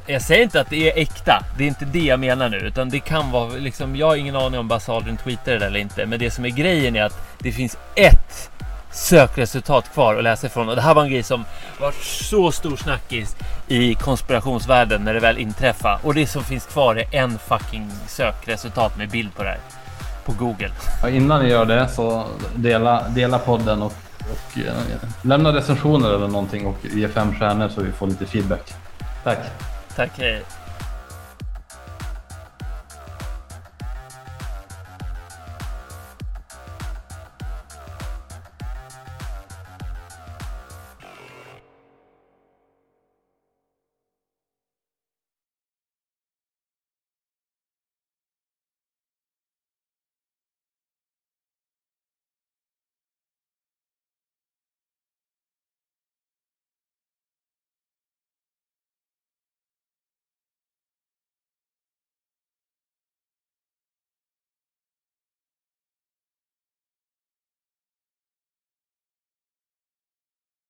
[0.06, 1.44] jag säger inte att det är äkta.
[1.58, 3.96] Det är inte det jag menar nu, utan det kan vara liksom.
[3.96, 4.86] Jag har ingen aning om Buzz
[5.24, 8.50] tweetade det eller inte, men det som är grejen är att det finns ett
[8.92, 11.44] sökresultat kvar att läsa ifrån och det här var en grej som
[11.80, 13.36] var så stor snackis
[13.68, 18.96] i konspirationsvärlden när det väl inträffade och det som finns kvar är en fucking sökresultat
[18.96, 19.58] med bild på det här
[20.32, 20.70] på Google.
[21.02, 22.24] Ja, innan ni gör det så
[22.54, 23.92] dela, dela podden och
[24.30, 24.72] Och eh,
[25.22, 28.74] lämna recensioner eller någonting och ge fem stjärnor så vi får lite feedback.
[29.24, 29.38] Tack!
[29.96, 30.42] Tack, hej!